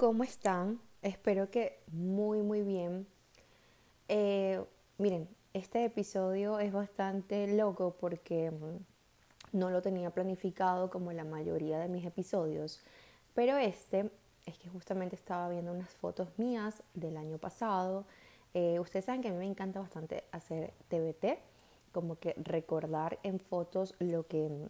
¿cómo 0.00 0.24
están? 0.24 0.80
Espero 1.02 1.50
que 1.50 1.78
muy, 1.92 2.40
muy 2.40 2.62
bien. 2.62 3.06
Eh, 4.08 4.58
miren, 4.96 5.28
este 5.52 5.84
episodio 5.84 6.58
es 6.58 6.72
bastante 6.72 7.46
loco 7.54 7.94
porque 8.00 8.50
mm, 8.50 9.58
no 9.58 9.68
lo 9.68 9.82
tenía 9.82 10.08
planificado 10.08 10.88
como 10.88 11.12
la 11.12 11.24
mayoría 11.24 11.78
de 11.78 11.88
mis 11.88 12.06
episodios, 12.06 12.80
pero 13.34 13.58
este 13.58 14.10
es 14.46 14.56
que 14.56 14.70
justamente 14.70 15.16
estaba 15.16 15.50
viendo 15.50 15.70
unas 15.70 15.90
fotos 15.90 16.30
mías 16.38 16.82
del 16.94 17.18
año 17.18 17.36
pasado. 17.36 18.06
Eh, 18.54 18.80
ustedes 18.80 19.04
saben 19.04 19.20
que 19.20 19.28
a 19.28 19.32
mí 19.32 19.36
me 19.36 19.44
encanta 19.44 19.80
bastante 19.80 20.24
hacer 20.32 20.72
TBT, 20.88 21.38
como 21.92 22.18
que 22.18 22.32
recordar 22.38 23.18
en 23.22 23.38
fotos 23.38 23.94
lo 23.98 24.26
que 24.26 24.48
mm, 24.48 24.66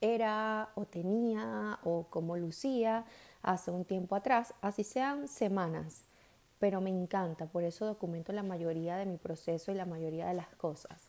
era 0.00 0.70
o 0.76 0.84
tenía 0.84 1.80
o 1.82 2.06
cómo 2.08 2.36
lucía 2.36 3.04
hace 3.48 3.70
un 3.70 3.86
tiempo 3.86 4.14
atrás, 4.14 4.52
así 4.60 4.84
sean 4.84 5.26
semanas, 5.26 6.02
pero 6.58 6.82
me 6.82 6.90
encanta, 6.90 7.46
por 7.46 7.64
eso 7.64 7.86
documento 7.86 8.30
la 8.30 8.42
mayoría 8.42 8.98
de 8.98 9.06
mi 9.06 9.16
proceso 9.16 9.72
y 9.72 9.74
la 9.74 9.86
mayoría 9.86 10.26
de 10.26 10.34
las 10.34 10.48
cosas. 10.56 11.00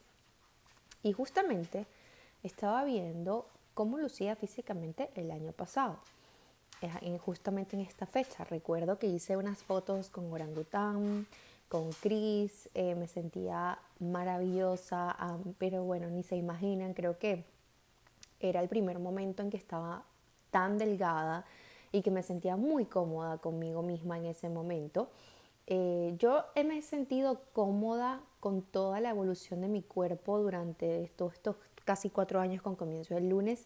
Y 1.04 1.12
justamente 1.12 1.86
estaba 2.42 2.86
viendo 2.86 3.50
cómo 3.74 3.98
lucía 3.98 4.38
físicamente 4.38 5.10
el 5.16 5.32
año 5.32 5.52
pasado, 5.52 6.00
justamente 7.20 7.76
en 7.76 7.82
esta 7.82 8.06
fecha. 8.06 8.46
Recuerdo 8.46 8.98
que 8.98 9.08
hice 9.08 9.36
unas 9.36 9.62
fotos 9.62 10.10
con 10.10 10.32
orangután, 10.32 11.28
con 11.68 11.92
Chris, 11.92 12.70
eh, 12.74 12.96
me 12.96 13.10
sentía 13.10 13.80
maravillosa, 14.00 15.14
pero 15.58 15.84
bueno, 15.84 16.10
ni 16.10 16.24
se 16.24 16.38
imaginan, 16.38 16.94
creo 16.94 17.20
que 17.20 17.44
era 18.40 18.62
el 18.62 18.70
primer 18.70 18.98
momento 18.98 19.44
en 19.44 19.50
que 19.50 19.58
estaba 19.58 20.06
tan 20.52 20.78
delgada 20.78 21.46
y 21.92 22.02
que 22.02 22.12
me 22.12 22.24
sentía 22.24 22.56
muy 22.56 22.86
cómoda 22.86 23.38
conmigo 23.38 23.82
misma 23.82 24.18
en 24.18 24.26
ese 24.26 24.50
momento. 24.50 25.10
Eh, 25.68 26.16
yo 26.18 26.46
me 26.56 26.80
he 26.80 26.82
sentido 26.82 27.42
cómoda 27.54 28.22
con 28.40 28.64
toda 28.64 29.00
la 29.02 29.12
evolución 29.12 29.62
de 29.62 29.68
mi 29.68 29.84
cuerpo 29.84 30.40
durante 30.40 31.04
estos, 31.04 31.34
casi 31.86 32.10
cuatro 32.10 32.40
años 32.40 32.62
con 32.62 32.76
comienzo 32.76 33.16
el 33.16 33.30
lunes, 33.30 33.66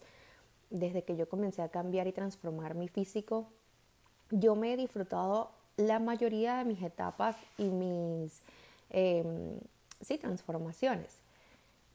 desde 0.70 1.04
que 1.04 1.16
yo 1.16 1.30
comencé 1.30 1.62
a 1.62 1.70
cambiar 1.70 2.08
y 2.08 2.12
transformar 2.12 2.76
mi 2.76 2.88
físico. 2.88 3.48
Yo 4.32 4.56
me 4.56 4.74
he 4.74 4.78
disfrutado 4.78 5.52
la 5.78 6.00
mayoría 6.00 6.58
de 6.58 6.66
mis 6.66 6.82
etapas 6.82 7.38
y 7.58 7.70
mis 7.70 8.42
em, 8.90 9.60
sí, 10.02 10.18
transformaciones, 10.18 11.20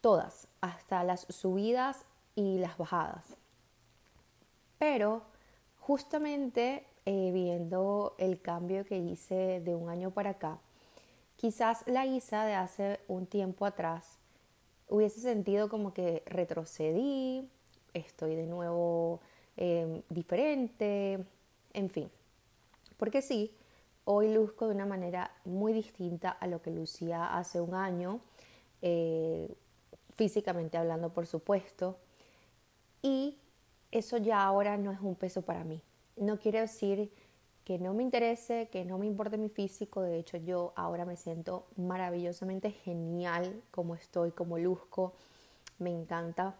todas, 0.00 0.48
hasta 0.60 1.04
las 1.04 1.26
subidas 1.28 2.04
y 2.34 2.58
las 2.58 2.78
bajadas. 2.78 3.24
Pero 4.78 5.22
justamente 5.88 6.84
eh, 7.06 7.30
viendo 7.32 8.14
el 8.18 8.42
cambio 8.42 8.84
que 8.84 8.98
hice 8.98 9.62
de 9.64 9.74
un 9.74 9.88
año 9.88 10.10
para 10.10 10.30
acá, 10.30 10.58
quizás 11.36 11.82
la 11.86 12.04
Isa 12.04 12.44
de 12.44 12.52
hace 12.52 13.00
un 13.08 13.24
tiempo 13.24 13.64
atrás 13.64 14.18
hubiese 14.90 15.20
sentido 15.20 15.70
como 15.70 15.94
que 15.94 16.22
retrocedí, 16.26 17.48
estoy 17.94 18.36
de 18.36 18.44
nuevo 18.44 19.20
em, 19.56 20.02
diferente, 20.10 21.24
en 21.72 21.88
fin. 21.88 22.10
Porque 22.98 23.22
sí, 23.22 23.54
hoy 24.04 24.34
luzco 24.34 24.68
de 24.68 24.74
una 24.74 24.84
manera 24.84 25.30
muy 25.46 25.72
distinta 25.72 26.28
a 26.28 26.46
lo 26.48 26.60
que 26.60 26.70
lucía 26.70 27.34
hace 27.34 27.62
un 27.62 27.74
año, 27.74 28.20
eh, 28.82 29.48
físicamente 30.16 30.76
hablando, 30.76 31.08
por 31.14 31.26
supuesto. 31.26 31.96
Y 33.00 33.38
eso 33.90 34.16
ya 34.18 34.42
ahora 34.42 34.76
no 34.76 34.92
es 34.92 35.00
un 35.00 35.14
peso 35.14 35.42
para 35.42 35.64
mí. 35.64 35.82
No 36.16 36.38
quiere 36.38 36.60
decir 36.60 37.10
que 37.64 37.78
no 37.78 37.94
me 37.94 38.02
interese, 38.02 38.68
que 38.72 38.84
no 38.84 38.98
me 38.98 39.06
importe 39.06 39.36
mi 39.36 39.48
físico. 39.48 40.00
De 40.02 40.18
hecho, 40.18 40.36
yo 40.38 40.72
ahora 40.76 41.04
me 41.04 41.16
siento 41.16 41.66
maravillosamente 41.76 42.70
genial 42.70 43.62
como 43.70 43.94
estoy, 43.94 44.30
como 44.32 44.58
luzco. 44.58 45.12
Me 45.78 45.90
encanta 45.90 46.56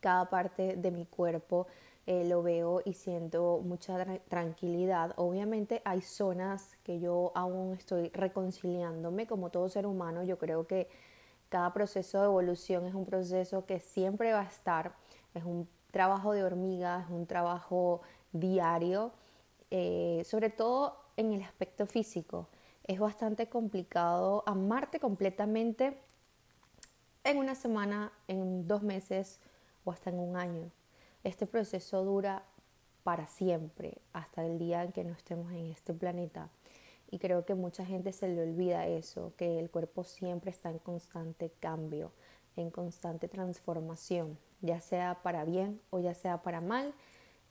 cada 0.00 0.28
parte 0.30 0.76
de 0.76 0.90
mi 0.90 1.06
cuerpo. 1.06 1.66
Eh, 2.06 2.24
lo 2.26 2.42
veo 2.42 2.80
y 2.84 2.94
siento 2.94 3.60
mucha 3.62 4.02
tranquilidad. 4.28 5.12
Obviamente 5.16 5.82
hay 5.84 6.00
zonas 6.00 6.76
que 6.82 7.00
yo 7.00 7.32
aún 7.34 7.74
estoy 7.74 8.08
reconciliándome 8.10 9.26
como 9.26 9.50
todo 9.50 9.68
ser 9.68 9.86
humano. 9.86 10.22
Yo 10.24 10.38
creo 10.38 10.66
que 10.66 10.88
cada 11.48 11.72
proceso 11.72 12.18
de 12.18 12.24
evolución 12.26 12.86
es 12.86 12.94
un 12.94 13.04
proceso 13.04 13.66
que 13.66 13.80
siempre 13.80 14.32
va 14.32 14.40
a 14.40 14.46
estar, 14.46 14.94
es 15.34 15.44
un 15.44 15.68
trabajo 15.90 16.32
de 16.32 16.44
hormiga, 16.44 17.04
es 17.04 17.10
un 17.10 17.26
trabajo 17.26 18.02
diario, 18.32 19.12
eh, 19.70 20.22
sobre 20.24 20.50
todo 20.50 20.96
en 21.16 21.32
el 21.32 21.42
aspecto 21.42 21.86
físico. 21.86 22.48
Es 22.84 22.98
bastante 22.98 23.48
complicado 23.48 24.42
amarte 24.46 25.00
completamente 25.00 25.98
en 27.24 27.36
una 27.36 27.54
semana, 27.54 28.12
en 28.28 28.66
dos 28.66 28.82
meses 28.82 29.40
o 29.84 29.90
hasta 29.90 30.10
en 30.10 30.18
un 30.18 30.36
año. 30.36 30.70
Este 31.24 31.46
proceso 31.46 32.04
dura 32.04 32.42
para 33.02 33.26
siempre, 33.26 33.98
hasta 34.12 34.44
el 34.44 34.58
día 34.58 34.84
en 34.84 34.92
que 34.92 35.04
no 35.04 35.12
estemos 35.12 35.50
en 35.52 35.66
este 35.70 35.94
planeta. 35.94 36.48
Y 37.10 37.18
creo 37.18 37.44
que 37.44 37.54
mucha 37.54 37.84
gente 37.84 38.12
se 38.12 38.28
le 38.28 38.42
olvida 38.42 38.86
eso, 38.86 39.32
que 39.36 39.58
el 39.58 39.70
cuerpo 39.70 40.04
siempre 40.04 40.50
está 40.50 40.70
en 40.70 40.78
constante 40.78 41.50
cambio, 41.60 42.12
en 42.56 42.70
constante 42.70 43.28
transformación 43.28 44.38
ya 44.60 44.80
sea 44.80 45.20
para 45.22 45.44
bien 45.44 45.80
o 45.90 46.00
ya 46.00 46.14
sea 46.14 46.42
para 46.42 46.60
mal, 46.60 46.94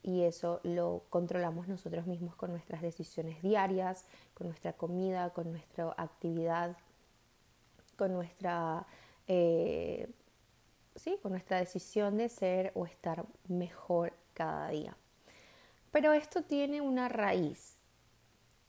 y 0.04 0.24
eso 0.24 0.62
lo 0.64 1.04
controlamos 1.10 1.68
nosotros 1.68 2.08
mismos 2.08 2.36
con 2.36 2.52
nuestras 2.52 2.82
decisiones 2.82 3.42
diarias, 3.42 4.06
con 4.34 4.48
nuestra 4.48 4.74
comida, 4.74 5.32
con 5.32 5.52
nuestra 5.52 5.94
actividad, 5.98 6.78
con 7.98 8.14
nuestra, 8.14 8.86
eh, 9.28 10.10
sí, 10.96 11.18
con 11.22 11.32
nuestra 11.32 11.60
decisión 11.60 12.18
de 12.18 12.30
ser 12.30 12.72
o 12.76 12.86
estar 12.86 13.26
mejor 13.50 14.14
cada 14.34 14.70
día. 14.70 14.96
Pero 15.92 16.14
esto 16.14 16.44
tiene 16.44 16.80
una 16.80 17.10
raíz. 17.10 17.76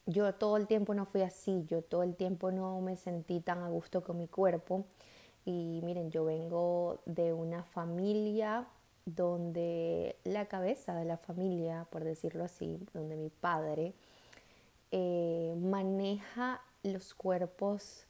Yo 0.06 0.34
todo 0.34 0.56
el 0.56 0.66
tiempo 0.66 0.94
no 0.94 1.04
fui 1.04 1.20
así, 1.20 1.64
yo 1.66 1.82
todo 1.82 2.02
el 2.02 2.16
tiempo 2.16 2.50
no 2.50 2.80
me 2.80 2.96
sentí 2.96 3.40
tan 3.40 3.62
a 3.62 3.68
gusto 3.68 4.02
con 4.02 4.16
mi 4.16 4.26
cuerpo 4.26 4.86
y 5.48 5.80
miren, 5.82 6.10
yo 6.10 6.26
vengo 6.26 7.00
de 7.06 7.32
una 7.32 7.64
familia 7.64 8.66
donde 9.06 10.16
la 10.24 10.44
cabeza 10.44 10.94
de 10.94 11.06
la 11.06 11.16
familia, 11.16 11.86
por 11.90 12.04
decirlo 12.04 12.44
así, 12.44 12.78
donde 12.92 13.16
mi 13.16 13.30
padre 13.30 13.94
eh, 14.90 15.54
maneja 15.58 16.60
los 16.82 17.14
cuerpos 17.14 18.04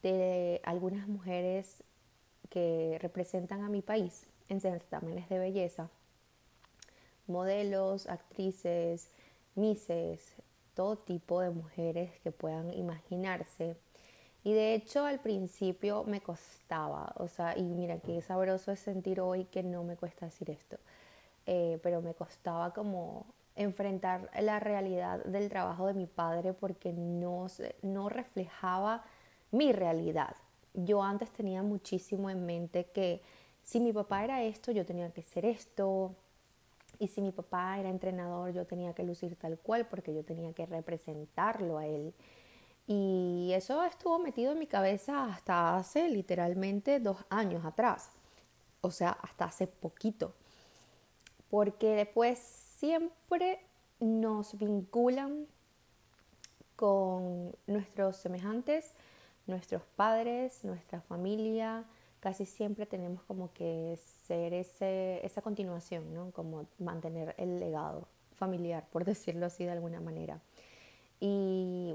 de 0.00 0.60
algunas 0.62 1.08
mujeres 1.08 1.82
que 2.50 3.00
representan 3.02 3.64
a 3.64 3.68
mi 3.68 3.82
país 3.82 4.28
en 4.48 4.60
certámenes 4.60 5.28
de 5.28 5.40
belleza, 5.40 5.90
modelos, 7.26 8.06
actrices, 8.06 9.10
mises, 9.56 10.36
todo 10.74 10.98
tipo 10.98 11.40
de 11.40 11.50
mujeres 11.50 12.12
que 12.20 12.30
puedan 12.30 12.72
imaginarse 12.74 13.76
y 14.44 14.52
de 14.52 14.74
hecho 14.74 15.04
al 15.06 15.20
principio 15.20 16.04
me 16.04 16.20
costaba, 16.20 17.12
o 17.16 17.28
sea, 17.28 17.56
y 17.58 17.62
mira 17.62 17.98
qué 17.98 18.20
sabroso 18.22 18.70
es 18.72 18.80
sentir 18.80 19.20
hoy 19.20 19.44
que 19.46 19.62
no 19.62 19.82
me 19.82 19.96
cuesta 19.96 20.26
decir 20.26 20.50
esto, 20.50 20.76
eh, 21.46 21.78
pero 21.82 22.02
me 22.02 22.14
costaba 22.14 22.72
como 22.72 23.26
enfrentar 23.56 24.30
la 24.40 24.60
realidad 24.60 25.24
del 25.24 25.48
trabajo 25.48 25.86
de 25.86 25.94
mi 25.94 26.06
padre 26.06 26.52
porque 26.52 26.92
no, 26.92 27.46
no 27.82 28.08
reflejaba 28.08 29.04
mi 29.50 29.72
realidad. 29.72 30.36
Yo 30.74 31.02
antes 31.02 31.30
tenía 31.30 31.62
muchísimo 31.62 32.30
en 32.30 32.44
mente 32.46 32.86
que 32.86 33.22
si 33.62 33.80
mi 33.80 33.92
papá 33.92 34.24
era 34.24 34.42
esto, 34.42 34.72
yo 34.72 34.84
tenía 34.84 35.10
que 35.10 35.22
ser 35.22 35.46
esto, 35.46 36.14
y 36.98 37.08
si 37.08 37.20
mi 37.20 37.32
papá 37.32 37.78
era 37.78 37.88
entrenador, 37.88 38.52
yo 38.52 38.66
tenía 38.66 38.92
que 38.92 39.02
lucir 39.02 39.36
tal 39.36 39.58
cual 39.58 39.86
porque 39.86 40.14
yo 40.14 40.24
tenía 40.24 40.52
que 40.52 40.66
representarlo 40.66 41.78
a 41.78 41.86
él. 41.86 42.14
Y 42.86 43.50
eso 43.54 43.82
estuvo 43.84 44.18
metido 44.18 44.52
en 44.52 44.58
mi 44.58 44.66
cabeza 44.66 45.24
hasta 45.24 45.76
hace 45.76 46.08
literalmente 46.08 47.00
dos 47.00 47.18
años 47.30 47.64
atrás, 47.64 48.10
o 48.82 48.90
sea, 48.90 49.10
hasta 49.10 49.46
hace 49.46 49.66
poquito, 49.66 50.34
porque 51.48 51.94
después 51.96 52.38
siempre 52.38 53.60
nos 54.00 54.58
vinculan 54.58 55.46
con 56.76 57.56
nuestros 57.66 58.16
semejantes, 58.16 58.92
nuestros 59.46 59.82
padres, 59.96 60.62
nuestra 60.64 61.00
familia, 61.00 61.84
casi 62.20 62.46
siempre 62.46 62.86
tenemos 62.86 63.22
como 63.24 63.52
que 63.52 63.98
ser 64.26 64.52
ese, 64.54 65.24
esa 65.24 65.42
continuación, 65.42 66.12
¿no? 66.12 66.30
Como 66.32 66.66
mantener 66.78 67.34
el 67.38 67.60
legado 67.60 68.08
familiar, 68.32 68.86
por 68.90 69.04
decirlo 69.04 69.46
así 69.46 69.64
de 69.64 69.72
alguna 69.72 70.00
manera. 70.00 70.40
Y 71.20 71.94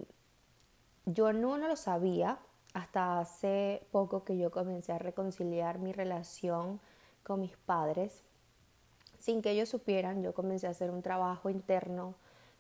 yo 1.13 1.33
no, 1.33 1.57
no 1.57 1.67
lo 1.67 1.75
sabía 1.75 2.39
hasta 2.73 3.19
hace 3.19 3.81
poco 3.91 4.23
que 4.23 4.37
yo 4.37 4.51
comencé 4.51 4.91
a 4.91 4.99
reconciliar 4.99 5.79
mi 5.79 5.91
relación 5.91 6.79
con 7.23 7.41
mis 7.41 7.57
padres. 7.57 8.23
Sin 9.17 9.41
que 9.41 9.51
ellos 9.51 9.69
supieran, 9.69 10.21
yo 10.21 10.33
comencé 10.33 10.67
a 10.67 10.71
hacer 10.71 10.91
un 10.91 11.01
trabajo 11.01 11.49
interno 11.49 12.15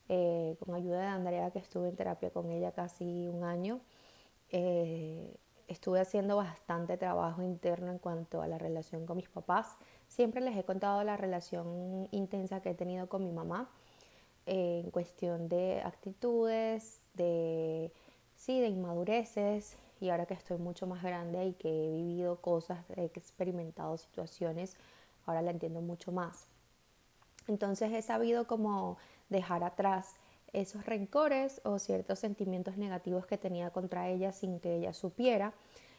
eh, 0.09 0.57
con 0.59 0.75
ayuda 0.75 1.01
de 1.01 1.07
Andrea, 1.07 1.51
que 1.51 1.59
estuve 1.59 1.89
en 1.89 1.95
terapia 1.95 2.31
con 2.31 2.49
ella 2.49 2.71
casi 2.71 3.27
un 3.27 3.43
año, 3.43 3.79
eh, 4.49 5.37
estuve 5.67 5.99
haciendo 5.99 6.35
bastante 6.35 6.97
trabajo 6.97 7.43
interno 7.43 7.91
en 7.91 7.99
cuanto 7.99 8.41
a 8.41 8.47
la 8.47 8.57
relación 8.57 9.05
con 9.05 9.17
mis 9.17 9.29
papás. 9.29 9.77
Siempre 10.07 10.41
les 10.41 10.57
he 10.57 10.63
contado 10.63 11.03
la 11.03 11.15
relación 11.15 12.07
intensa 12.11 12.61
que 12.61 12.71
he 12.71 12.75
tenido 12.75 13.07
con 13.07 13.23
mi 13.23 13.31
mamá 13.31 13.69
eh, 14.47 14.81
en 14.83 14.89
cuestión 14.89 15.47
de 15.47 15.81
actitudes, 15.85 17.01
de, 17.13 17.91
sí, 18.39 18.59
de 18.59 18.67
inmadureces. 18.67 19.75
Y 20.01 20.09
ahora 20.09 20.25
que 20.25 20.33
estoy 20.33 20.57
mucho 20.57 20.87
más 20.87 21.03
grande 21.03 21.45
y 21.45 21.53
que 21.53 21.67
he 21.67 21.91
vivido 21.91 22.37
cosas, 22.37 22.79
he 22.95 23.03
experimentado 23.03 23.97
situaciones, 23.97 24.77
ahora 25.25 25.41
la 25.41 25.51
entiendo 25.51 25.81
mucho 25.81 26.13
más. 26.13 26.47
Entonces 27.47 27.91
he 27.91 28.01
sabido 28.01 28.47
como 28.47 28.97
dejar 29.27 29.63
atrás 29.63 30.15
esos 30.53 30.85
rencores 30.85 31.61
o 31.65 31.79
ciertos 31.79 32.19
sentimientos 32.19 32.77
negativos 32.77 33.25
que 33.25 33.37
tenía 33.37 33.71
contra 33.71 34.07
ella 34.07 34.31
sin 34.31 34.59
que 34.59 34.77
ella 34.77 34.93
supiera 34.93 35.53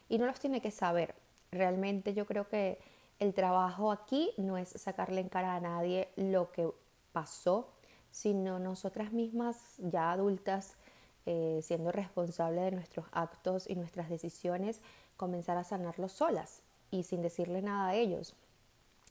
y 0.09 0.17
no 0.17 0.25
los 0.25 0.39
tiene 0.39 0.61
que 0.61 0.71
saber. 0.71 1.13
Realmente 1.51 2.13
yo 2.15 2.25
creo 2.25 2.49
que 2.49 2.79
el 3.19 3.35
trabajo 3.35 3.91
aquí 3.91 4.31
no 4.37 4.57
es 4.57 4.69
sacarle 4.69 5.21
en 5.21 5.29
cara 5.29 5.55
a 5.55 5.59
nadie 5.59 6.09
lo 6.15 6.51
que 6.51 6.67
pasó, 7.11 7.69
sino 8.09 8.57
nosotras 8.57 9.13
mismas 9.13 9.75
ya 9.77 10.11
adultas, 10.11 10.75
eh, 11.25 11.59
siendo 11.61 11.91
responsables 11.91 12.65
de 12.65 12.71
nuestros 12.71 13.05
actos 13.11 13.69
y 13.69 13.75
nuestras 13.75 14.09
decisiones, 14.09 14.81
comenzar 15.17 15.57
a 15.57 15.63
sanarlos 15.63 16.13
solas 16.13 16.63
y 16.89 17.03
sin 17.03 17.21
decirle 17.21 17.61
nada 17.61 17.89
a 17.89 17.95
ellos. 17.95 18.33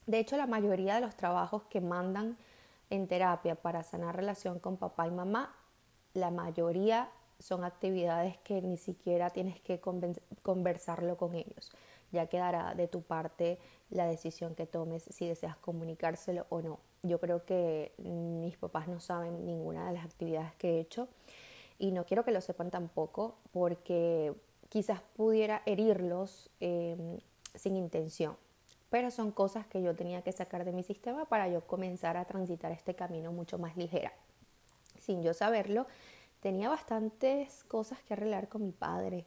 De 0.07 0.19
hecho, 0.19 0.37
la 0.37 0.47
mayoría 0.47 0.97
de 0.97 1.03
los 1.03 1.15
trabajos 1.15 1.63
que 1.71 1.81
mandan 1.81 2.37
en 2.91 3.07
terapia 3.07 3.55
para 3.55 3.85
sanar 3.85 4.17
relación 4.17 4.59
con 4.59 4.77
papá 4.77 5.07
y 5.07 5.13
mamá, 5.13 5.55
la 6.15 6.31
mayoría 6.31 7.09
son 7.39 7.65
actividades 7.65 8.37
que 8.39 8.61
ni 8.61 8.77
siquiera 8.77 9.31
tienes 9.31 9.61
que 9.61 9.81
conversarlo 10.43 11.17
con 11.17 11.35
ellos. 11.35 11.71
Ya 12.13 12.27
quedará 12.27 12.75
de 12.75 12.89
tu 12.89 13.03
parte 13.03 13.59
la 13.91 14.07
decisión 14.07 14.55
que 14.55 14.67
tomes 14.67 15.05
si 15.05 15.29
deseas 15.29 15.57
comunicárselo 15.57 16.47
o 16.49 16.61
no. 16.61 16.81
Yo 17.03 17.21
creo 17.21 17.45
que 17.45 17.95
mis 17.99 18.57
papás 18.57 18.89
no 18.89 19.01
saben 19.01 19.47
ninguna 19.47 19.87
de 19.87 19.95
las 19.95 20.05
actividades 20.05 20.53
que 20.57 20.77
he 20.77 20.81
hecho 20.81 21.09
y 21.81 21.91
no 21.91 22.05
quiero 22.05 22.25
que 22.25 22.31
lo 22.31 22.41
sepan 22.41 22.71
tampoco 22.71 23.39
porque 23.51 24.33
quizás 24.69 25.01
pudiera 25.17 25.63
herirlos 25.67 26.49
em, 26.61 27.19
sin 27.57 27.75
intención 27.75 28.37
pero 28.91 29.11
son 29.13 29.31
cosas 29.31 29.67
que 29.67 29.81
yo 29.81 29.95
tenía 29.95 30.23
que 30.23 30.33
sacar 30.33 30.65
de 30.65 30.73
mi 30.73 30.83
sistema 30.83 31.25
para 31.25 31.49
yo 31.49 31.67
comenzar 31.67 32.17
a 32.17 32.25
transitar 32.25 32.73
este 32.73 32.95
camino 32.95 33.33
mucho 33.33 33.57
más 33.57 33.77
ligera. 33.77 34.13
Sin 34.99 35.23
yo 35.23 35.33
saberlo, 35.33 35.87
tenía 36.41 36.69
bastantes 36.69 37.65
cosas 37.65 38.01
que 38.03 38.15
arreglar 38.15 38.49
con 38.49 38.65
mi 38.65 38.73
padre. 38.73 39.27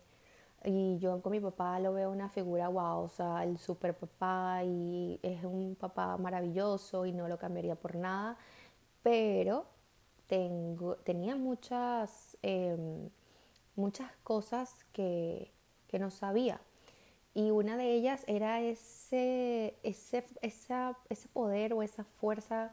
Y 0.65 0.97
yo 0.99 1.21
con 1.21 1.31
mi 1.31 1.39
papá 1.39 1.79
lo 1.79 1.93
veo 1.93 2.11
una 2.11 2.29
figura 2.29 2.67
wow, 2.67 3.03
o 3.03 3.09
sea, 3.09 3.43
el 3.43 3.57
super 3.57 3.95
papá 3.97 4.63
y 4.63 5.19
es 5.23 5.43
un 5.43 5.75
papá 5.75 6.17
maravilloso 6.17 7.05
y 7.05 7.13
no 7.13 7.27
lo 7.27 7.37
cambiaría 7.37 7.75
por 7.75 7.95
nada. 7.95 8.37
Pero 9.01 9.65
tenía 11.03 11.35
muchas, 11.35 12.37
em, 12.41 13.09
muchas 13.75 14.11
cosas 14.23 14.85
que, 14.93 15.51
que 15.87 15.99
no 15.99 16.11
sabía. 16.11 16.59
Y 17.33 17.49
una 17.51 17.77
de 17.77 17.93
ellas 17.93 18.23
era 18.27 18.61
ese, 18.61 19.75
ese, 19.81 20.23
ese 20.41 21.27
poder 21.33 21.73
o 21.73 21.81
esa 21.81 22.03
fuerza, 22.03 22.71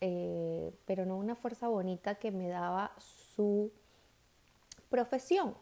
eh, 0.00 0.72
pero 0.86 1.04
no 1.04 1.18
una 1.18 1.36
fuerza 1.36 1.68
bonita 1.68 2.14
que 2.14 2.30
me 2.30 2.48
daba 2.48 2.92
su 2.98 3.70
profesión, 4.88 5.54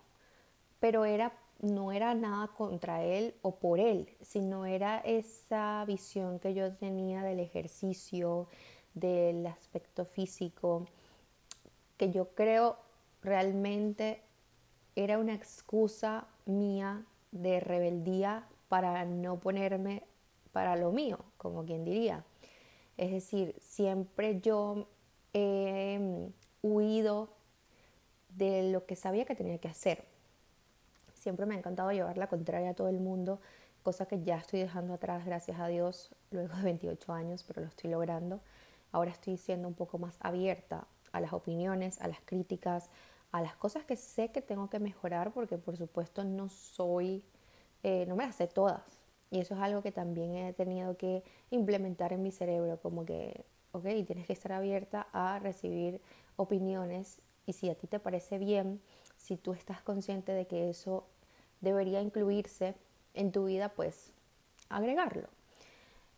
pero 0.79 1.05
era, 1.05 1.32
no 1.61 1.90
era 1.90 2.14
nada 2.14 2.49
contra 2.49 3.02
él 3.02 3.35
o 3.43 3.56
por 3.56 3.81
él, 3.81 4.17
sino 4.20 4.67
era 4.67 4.99
esa 5.00 5.85
visión 5.87 6.38
que 6.38 6.55
yo 6.55 6.73
tenía 6.76 7.23
del 7.23 7.40
ejercicio, 7.40 8.46
del 8.94 9.46
aspecto 9.46 10.05
físico, 10.05 10.87
que 11.98 12.10
yo 12.10 12.28
creo 12.28 12.78
realmente 13.22 14.22
era 14.96 15.18
una 15.18 15.34
excusa 15.34 16.26
mía 16.46 17.04
de 17.30 17.60
rebeldía 17.60 18.46
para 18.68 19.04
no 19.04 19.38
ponerme 19.38 20.04
para 20.52 20.76
lo 20.76 20.92
mío, 20.92 21.18
como 21.36 21.64
quien 21.64 21.84
diría. 21.84 22.24
Es 22.96 23.10
decir, 23.10 23.54
siempre 23.60 24.40
yo 24.40 24.88
he 25.34 26.30
huido 26.62 27.28
de 28.30 28.70
lo 28.70 28.86
que 28.86 28.96
sabía 28.96 29.24
que 29.24 29.34
tenía 29.34 29.58
que 29.58 29.68
hacer. 29.68 30.04
Siempre 31.14 31.46
me 31.46 31.54
ha 31.54 31.58
encantado 31.58 31.90
llevar 31.92 32.16
la 32.16 32.28
contraria 32.28 32.70
a 32.70 32.74
todo 32.74 32.88
el 32.88 33.00
mundo, 33.00 33.40
cosa 33.82 34.06
que 34.06 34.22
ya 34.22 34.38
estoy 34.38 34.60
dejando 34.60 34.94
atrás, 34.94 35.24
gracias 35.26 35.58
a 35.60 35.66
Dios, 35.68 36.10
luego 36.30 36.56
de 36.56 36.62
28 36.62 37.12
años, 37.12 37.44
pero 37.46 37.60
lo 37.60 37.68
estoy 37.68 37.90
logrando. 37.90 38.40
Ahora 38.92 39.10
estoy 39.10 39.36
siendo 39.36 39.68
un 39.68 39.74
poco 39.74 39.98
más 39.98 40.16
abierta 40.20 40.86
a 41.12 41.20
las 41.20 41.32
opiniones, 41.32 42.00
a 42.00 42.08
las 42.08 42.20
críticas, 42.25 42.90
a 43.32 43.40
las 43.40 43.56
cosas 43.56 43.84
que 43.84 43.96
sé 43.96 44.31
que 44.31 44.43
tengo 44.43 44.70
que 44.70 44.78
mejorar 44.78 45.32
porque 45.32 45.58
por 45.58 45.76
supuesto 45.76 46.25
no 46.25 46.49
soy, 46.49 47.22
eh, 47.82 48.05
no 48.06 48.16
me 48.16 48.26
las 48.26 48.37
sé 48.37 48.46
todas. 48.46 48.82
Y 49.31 49.40
eso 49.40 49.55
es 49.55 49.60
algo 49.60 49.82
que 49.82 49.93
también 49.93 50.34
he 50.34 50.52
tenido 50.55 50.96
que 50.96 51.22
implementar 51.50 52.12
en 52.12 52.22
mi 52.22 52.32
cerebro, 52.32 52.81
como 52.81 53.05
que, 53.05 53.44
ok, 53.72 53.84
tienes 54.06 54.26
que 54.26 54.32
estar 54.32 54.52
abierta 54.52 55.06
a 55.12 55.38
recibir 55.38 56.00
opiniones 56.37 57.20
y 57.44 57.52
si 57.52 57.69
a 57.69 57.75
ti 57.75 57.87
te 57.87 57.99
parece 57.99 58.38
bien, 58.38 58.81
si 59.16 59.37
tú 59.37 59.52
estás 59.52 59.82
consciente 59.82 60.32
de 60.32 60.46
que 60.46 60.70
eso 60.70 61.06
debería 61.61 62.00
incluirse 62.00 62.75
en 63.14 63.32
tu 63.32 63.46
vida, 63.46 63.70
pues 63.70 64.12
agregarlo. 64.69 65.28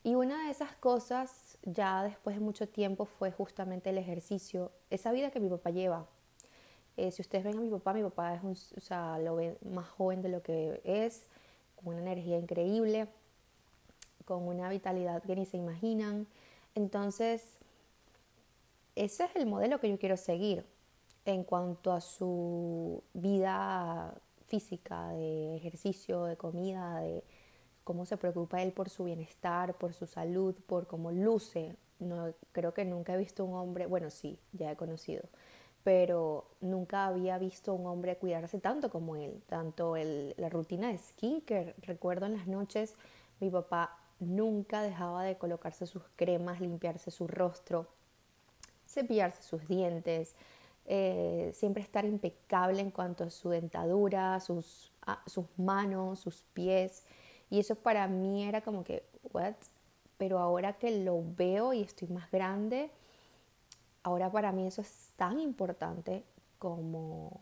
Y 0.02 0.14
una 0.14 0.44
de 0.44 0.50
esas 0.50 0.74
cosas, 0.76 1.49
ya 1.62 2.02
después 2.02 2.36
de 2.36 2.40
mucho 2.40 2.68
tiempo, 2.68 3.04
fue 3.04 3.30
justamente 3.30 3.90
el 3.90 3.98
ejercicio, 3.98 4.72
esa 4.90 5.12
vida 5.12 5.30
que 5.30 5.40
mi 5.40 5.48
papá 5.48 5.70
lleva, 5.70 6.06
eh, 6.96 7.10
si 7.10 7.22
ustedes 7.22 7.44
ven 7.44 7.56
a 7.56 7.60
mi 7.60 7.70
papá, 7.70 7.94
mi 7.94 8.02
papá 8.02 8.34
es 8.34 8.42
un, 8.42 8.52
o 8.52 8.80
sea, 8.80 9.18
lo 9.18 9.38
más 9.70 9.88
joven 9.88 10.20
de 10.22 10.28
lo 10.28 10.42
que 10.42 10.80
es, 10.84 11.24
con 11.76 11.94
una 11.94 12.02
energía 12.02 12.38
increíble, 12.38 13.08
con 14.26 14.46
una 14.46 14.68
vitalidad 14.68 15.22
que 15.22 15.34
ni 15.34 15.46
se 15.46 15.56
imaginan. 15.56 16.26
Entonces, 16.74 17.56
ese 18.96 19.24
es 19.24 19.36
el 19.36 19.46
modelo 19.46 19.80
que 19.80 19.88
yo 19.88 19.98
quiero 19.98 20.16
seguir 20.16 20.64
en 21.24 21.44
cuanto 21.44 21.92
a 21.92 22.00
su 22.00 23.02
vida 23.14 24.14
física, 24.48 25.08
de 25.12 25.56
ejercicio, 25.56 26.24
de 26.24 26.36
comida, 26.36 27.00
de 27.00 27.24
cómo 27.90 28.06
se 28.06 28.16
preocupa 28.16 28.62
él 28.62 28.70
por 28.70 28.88
su 28.88 29.02
bienestar, 29.02 29.74
por 29.74 29.94
su 29.94 30.06
salud, 30.06 30.54
por 30.68 30.86
cómo 30.86 31.10
luce. 31.10 31.74
No, 31.98 32.32
creo 32.52 32.72
que 32.72 32.84
nunca 32.84 33.14
he 33.14 33.16
visto 33.16 33.44
un 33.44 33.54
hombre, 33.54 33.86
bueno, 33.86 34.10
sí, 34.10 34.38
ya 34.52 34.70
he 34.70 34.76
conocido, 34.76 35.24
pero 35.82 36.46
nunca 36.60 37.06
había 37.06 37.36
visto 37.36 37.72
a 37.72 37.74
un 37.74 37.86
hombre 37.86 38.16
cuidarse 38.16 38.60
tanto 38.60 38.90
como 38.90 39.16
él, 39.16 39.42
tanto 39.48 39.96
el, 39.96 40.36
la 40.36 40.48
rutina 40.48 40.86
de 40.86 40.98
skincare. 40.98 41.74
Recuerdo 41.82 42.26
en 42.26 42.36
las 42.36 42.46
noches 42.46 42.94
mi 43.40 43.50
papá 43.50 43.98
nunca 44.20 44.82
dejaba 44.82 45.24
de 45.24 45.36
colocarse 45.36 45.84
sus 45.84 46.04
cremas, 46.14 46.60
limpiarse 46.60 47.10
su 47.10 47.26
rostro, 47.26 47.88
cepillarse 48.86 49.42
sus 49.42 49.66
dientes, 49.66 50.36
eh, 50.86 51.50
siempre 51.54 51.82
estar 51.82 52.04
impecable 52.04 52.82
en 52.82 52.92
cuanto 52.92 53.24
a 53.24 53.30
su 53.30 53.50
dentadura, 53.50 54.38
sus, 54.38 54.92
sus 55.26 55.46
manos, 55.58 56.20
sus 56.20 56.44
pies. 56.54 57.04
Y 57.50 57.58
eso 57.58 57.74
para 57.74 58.06
mí 58.06 58.44
era 58.44 58.60
como 58.60 58.84
que, 58.84 59.04
¿what? 59.32 59.54
Pero 60.16 60.38
ahora 60.38 60.74
que 60.74 61.02
lo 61.02 61.22
veo 61.36 61.72
y 61.72 61.82
estoy 61.82 62.08
más 62.08 62.30
grande, 62.30 62.90
ahora 64.02 64.30
para 64.30 64.52
mí 64.52 64.66
eso 64.66 64.80
es 64.80 65.10
tan 65.16 65.40
importante 65.40 66.24
como, 66.58 67.40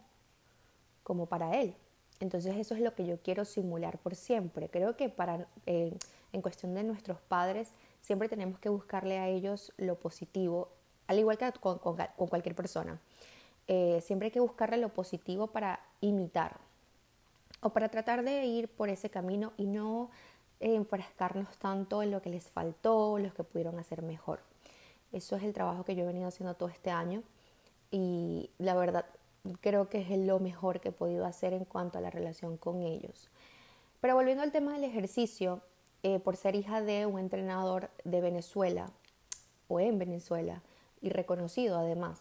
como 1.03 1.27
para 1.27 1.61
él. 1.61 1.75
Entonces 2.21 2.57
eso 2.57 2.75
es 2.75 2.81
lo 2.81 2.95
que 2.95 3.07
yo 3.07 3.21
quiero 3.21 3.45
simular 3.45 3.99
por 3.99 4.15
siempre. 4.17 4.69
Creo 4.69 4.97
que 4.97 5.09
para, 5.09 5.47
eh, 5.67 5.97
en 6.33 6.43
cuestión 6.43 6.75
de 6.75 6.83
nuestros 6.83 7.21
padres, 7.21 7.73
siempre 8.01 8.29
tenemos 8.29 8.59
que 8.59 8.69
buscarle 8.69 9.19
a 9.19 9.29
ellos 9.29 9.73
lo 9.77 9.99
positivo, 9.99 10.69
al 11.07 11.19
igual 11.19 11.39
que 11.39 11.53
con, 11.61 11.79
cualquier 11.79 12.55
persona. 12.55 13.01
Eh, 13.69 14.01
siempre 14.03 14.27
hay 14.27 14.33
que 14.33 14.41
buscarle 14.41 14.79
lo 14.79 14.89
positivo 14.89 15.49
para 15.49 15.81
imitar 16.01 16.59
o 17.61 17.71
para 17.71 17.89
tratar 17.89 18.23
de 18.23 18.45
ir 18.45 18.69
por 18.69 18.89
ese 18.89 19.11
camino 19.11 19.53
y 19.57 19.67
no 19.67 20.11
enfrascarnos 20.61 21.57
tanto 21.59 22.03
en 22.03 22.11
lo 22.11 22.23
que 22.23 22.31
les 22.31 22.49
faltó, 22.49 23.19
los 23.19 23.35
que 23.35 23.45
pudieron 23.45 23.79
hacer 23.79 24.03
mejor. 24.03 24.41
Eso 25.13 25.37
es 25.37 25.43
el 25.43 25.53
trabajo 25.53 25.85
que 25.85 25.95
yo 25.95 26.05
he 26.05 26.07
venido 26.07 26.29
haciendo 26.29 26.55
todo 26.55 26.69
este 26.69 26.91
año 26.91 27.23
y 27.91 28.51
la 28.59 28.75
verdad 28.75 29.07
creo 29.61 29.89
que 29.89 30.01
es 30.01 30.11
lo 30.11 30.39
mejor 30.41 30.81
que 30.81 30.91
he 30.91 30.93
podido 30.93 31.25
hacer 31.25 31.53
en 31.53 31.65
cuanto 31.65 31.99
a 31.99 32.01
la 32.01 32.11
relación 32.11 32.57
con 32.57 32.83
ellos. 32.83 33.29
Pero 34.01 34.15
volviendo 34.15 34.43
al 34.43 34.53
tema 34.53 34.75
del 34.75 34.85
ejercicio, 34.85 35.61
eh, 36.03 36.19
por 36.21 36.37
ser 36.37 36.55
hija 36.55 36.81
de 36.81 37.07
un 37.07 37.19
entrenador 37.19 37.91
de 38.05 38.21
Venezuela 38.21 38.91
o 39.67 39.81
en 39.81 39.99
Venezuela 39.99 40.63
y 41.01 41.11
reconocido 41.11 41.79
además, 41.79 42.21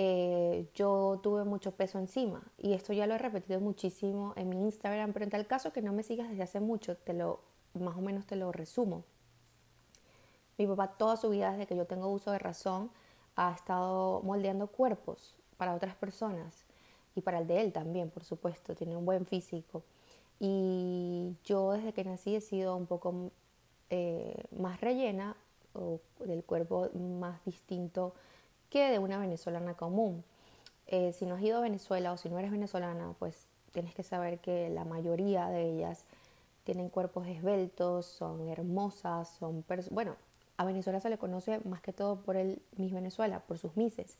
eh, 0.00 0.70
yo 0.76 1.18
tuve 1.24 1.42
mucho 1.42 1.72
peso 1.72 1.98
encima. 1.98 2.40
Y 2.56 2.72
esto 2.74 2.92
ya 2.92 3.08
lo 3.08 3.16
he 3.16 3.18
repetido 3.18 3.58
muchísimo 3.58 4.32
en 4.36 4.48
mi 4.48 4.62
Instagram, 4.62 5.12
pero 5.12 5.24
en 5.24 5.30
tal 5.30 5.44
caso 5.48 5.72
que 5.72 5.82
no 5.82 5.92
me 5.92 6.04
sigas 6.04 6.28
desde 6.28 6.44
hace 6.44 6.60
mucho, 6.60 6.96
te 6.96 7.14
lo, 7.14 7.40
más 7.74 7.96
o 7.96 8.00
menos 8.00 8.24
te 8.24 8.36
lo 8.36 8.52
resumo. 8.52 9.02
Mi 10.56 10.68
papá 10.68 10.96
toda 10.96 11.16
su 11.16 11.30
vida, 11.30 11.50
desde 11.50 11.66
que 11.66 11.74
yo 11.74 11.84
tengo 11.84 12.06
uso 12.08 12.30
de 12.30 12.38
razón, 12.38 12.92
ha 13.34 13.52
estado 13.52 14.22
moldeando 14.22 14.68
cuerpos 14.68 15.34
para 15.56 15.74
otras 15.74 15.96
personas 15.96 16.64
y 17.16 17.20
para 17.20 17.40
el 17.40 17.48
de 17.48 17.60
él 17.60 17.72
también, 17.72 18.08
por 18.10 18.22
supuesto, 18.22 18.76
tiene 18.76 18.96
un 18.96 19.04
buen 19.04 19.26
físico. 19.26 19.82
Y 20.38 21.34
yo 21.42 21.72
desde 21.72 21.92
que 21.92 22.04
nací 22.04 22.36
he 22.36 22.40
sido 22.40 22.76
un 22.76 22.86
poco 22.86 23.32
eh, 23.90 24.44
más 24.56 24.80
rellena 24.80 25.36
o 25.74 25.98
del 26.20 26.44
cuerpo 26.44 26.88
más 26.94 27.44
distinto 27.44 28.14
que 28.70 28.90
de 28.90 28.98
una 28.98 29.18
venezolana 29.18 29.74
común. 29.74 30.24
Eh, 30.86 31.12
si 31.12 31.26
no 31.26 31.34
has 31.34 31.42
ido 31.42 31.58
a 31.58 31.60
Venezuela 31.60 32.12
o 32.12 32.16
si 32.16 32.28
no 32.28 32.38
eres 32.38 32.50
venezolana, 32.50 33.14
pues 33.18 33.46
tienes 33.72 33.94
que 33.94 34.02
saber 34.02 34.38
que 34.38 34.70
la 34.70 34.84
mayoría 34.84 35.48
de 35.48 35.70
ellas 35.70 36.04
tienen 36.64 36.88
cuerpos 36.88 37.26
esbeltos, 37.26 38.06
son 38.06 38.48
hermosas, 38.48 39.28
son... 39.38 39.64
Bueno, 39.90 40.16
a 40.56 40.64
Venezuela 40.64 41.00
se 41.00 41.08
le 41.08 41.18
conoce 41.18 41.60
más 41.60 41.80
que 41.80 41.92
todo 41.92 42.20
por 42.22 42.36
el 42.36 42.60
Miss 42.76 42.92
Venezuela, 42.92 43.40
por 43.40 43.58
sus 43.58 43.76
Misses. 43.76 44.18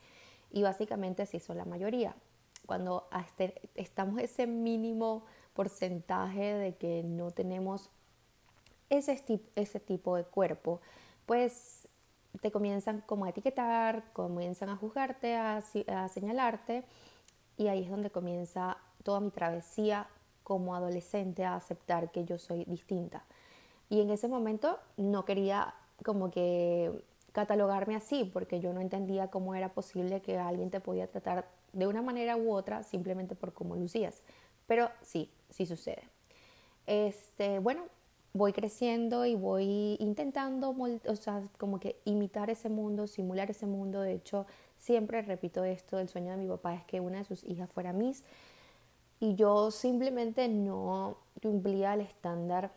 Y 0.50 0.62
básicamente 0.62 1.22
así 1.22 1.40
son 1.40 1.58
la 1.58 1.64
mayoría. 1.64 2.14
Cuando 2.66 3.08
estamos 3.74 4.20
ese 4.20 4.46
mínimo 4.46 5.24
porcentaje 5.54 6.54
de 6.54 6.76
que 6.76 7.02
no 7.02 7.30
tenemos 7.32 7.90
ese, 8.88 9.22
ese 9.56 9.80
tipo 9.80 10.16
de 10.16 10.24
cuerpo, 10.24 10.80
pues 11.26 11.87
te 12.40 12.50
comienzan 12.50 13.02
como 13.06 13.24
a 13.24 13.30
etiquetar, 13.30 14.04
comienzan 14.12 14.68
a 14.68 14.76
juzgarte, 14.76 15.36
a, 15.36 15.62
a 15.88 16.08
señalarte 16.08 16.84
y 17.56 17.68
ahí 17.68 17.84
es 17.84 17.90
donde 17.90 18.10
comienza 18.10 18.78
toda 19.02 19.20
mi 19.20 19.30
travesía 19.30 20.08
como 20.44 20.74
adolescente 20.74 21.44
a 21.44 21.56
aceptar 21.56 22.10
que 22.10 22.24
yo 22.24 22.38
soy 22.38 22.64
distinta. 22.64 23.24
Y 23.90 24.00
en 24.00 24.10
ese 24.10 24.28
momento 24.28 24.78
no 24.96 25.24
quería 25.24 25.74
como 26.04 26.30
que 26.30 26.92
catalogarme 27.32 27.96
así, 27.96 28.24
porque 28.24 28.60
yo 28.60 28.72
no 28.72 28.80
entendía 28.80 29.28
cómo 29.28 29.54
era 29.54 29.70
posible 29.70 30.20
que 30.22 30.38
alguien 30.38 30.70
te 30.70 30.80
podía 30.80 31.06
tratar 31.06 31.48
de 31.72 31.86
una 31.86 32.02
manera 32.02 32.36
u 32.36 32.52
otra 32.52 32.82
simplemente 32.82 33.34
por 33.34 33.52
cómo 33.52 33.76
lucías. 33.76 34.22
Pero 34.66 34.90
sí, 35.02 35.30
sí 35.50 35.66
sucede. 35.66 36.02
Este, 36.86 37.58
bueno, 37.58 37.84
voy 38.38 38.52
creciendo 38.52 39.26
y 39.26 39.34
voy 39.34 39.96
intentando, 39.98 40.70
o 41.06 41.16
sea, 41.16 41.42
como 41.58 41.80
que 41.80 41.96
imitar 42.04 42.48
ese 42.48 42.68
mundo, 42.68 43.06
simular 43.06 43.50
ese 43.50 43.66
mundo. 43.66 44.00
De 44.00 44.14
hecho, 44.14 44.46
siempre 44.78 45.20
repito 45.22 45.64
esto, 45.64 45.98
el 45.98 46.08
sueño 46.08 46.30
de 46.30 46.38
mi 46.38 46.46
papá 46.46 46.74
es 46.74 46.84
que 46.84 47.00
una 47.00 47.18
de 47.18 47.24
sus 47.24 47.44
hijas 47.44 47.70
fuera 47.70 47.92
Miss. 47.92 48.22
Y 49.20 49.34
yo 49.34 49.70
simplemente 49.70 50.48
no 50.48 51.18
cumplía 51.42 51.94
el 51.94 52.00
estándar 52.02 52.70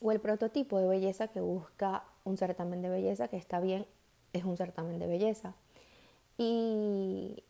o 0.00 0.12
el 0.12 0.20
prototipo 0.20 0.78
de 0.78 0.86
belleza 0.86 1.28
que 1.28 1.40
busca 1.40 2.04
un 2.24 2.36
certamen 2.36 2.80
de 2.80 2.88
belleza, 2.88 3.28
que 3.28 3.36
está 3.36 3.58
bien, 3.58 3.84
es 4.32 4.44
un 4.44 4.56
certamen 4.56 5.00
de 5.00 5.08
belleza. 5.08 5.54
Y 6.36 7.42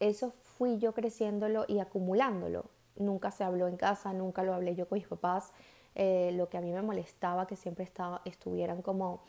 eso 0.00 0.32
fui 0.58 0.78
yo 0.78 0.92
creciéndolo 0.92 1.64
y 1.68 1.78
acumulándolo. 1.78 2.66
Nunca 2.96 3.30
se 3.30 3.44
habló 3.44 3.68
en 3.68 3.76
casa, 3.76 4.12
nunca 4.12 4.42
lo 4.42 4.54
hablé 4.54 4.74
yo 4.74 4.88
con 4.88 4.98
mis 4.98 5.06
papás. 5.06 5.52
Eh, 5.94 6.32
lo 6.34 6.48
que 6.48 6.58
a 6.58 6.60
mí 6.60 6.72
me 6.72 6.82
molestaba, 6.82 7.46
que 7.46 7.56
siempre 7.56 7.84
estaba, 7.84 8.20
estuvieran 8.24 8.82
como 8.82 9.20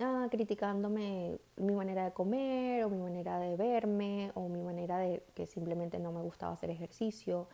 ah, 0.00 0.28
criticándome 0.30 1.38
mi 1.56 1.74
manera 1.74 2.04
de 2.04 2.12
comer 2.12 2.84
o 2.84 2.90
mi 2.90 2.98
manera 2.98 3.38
de 3.38 3.56
verme 3.56 4.30
o 4.34 4.48
mi 4.48 4.62
manera 4.62 4.98
de 4.98 5.22
que 5.34 5.46
simplemente 5.46 5.98
no 5.98 6.12
me 6.12 6.22
gustaba 6.22 6.52
hacer 6.52 6.70
ejercicio. 6.70 7.48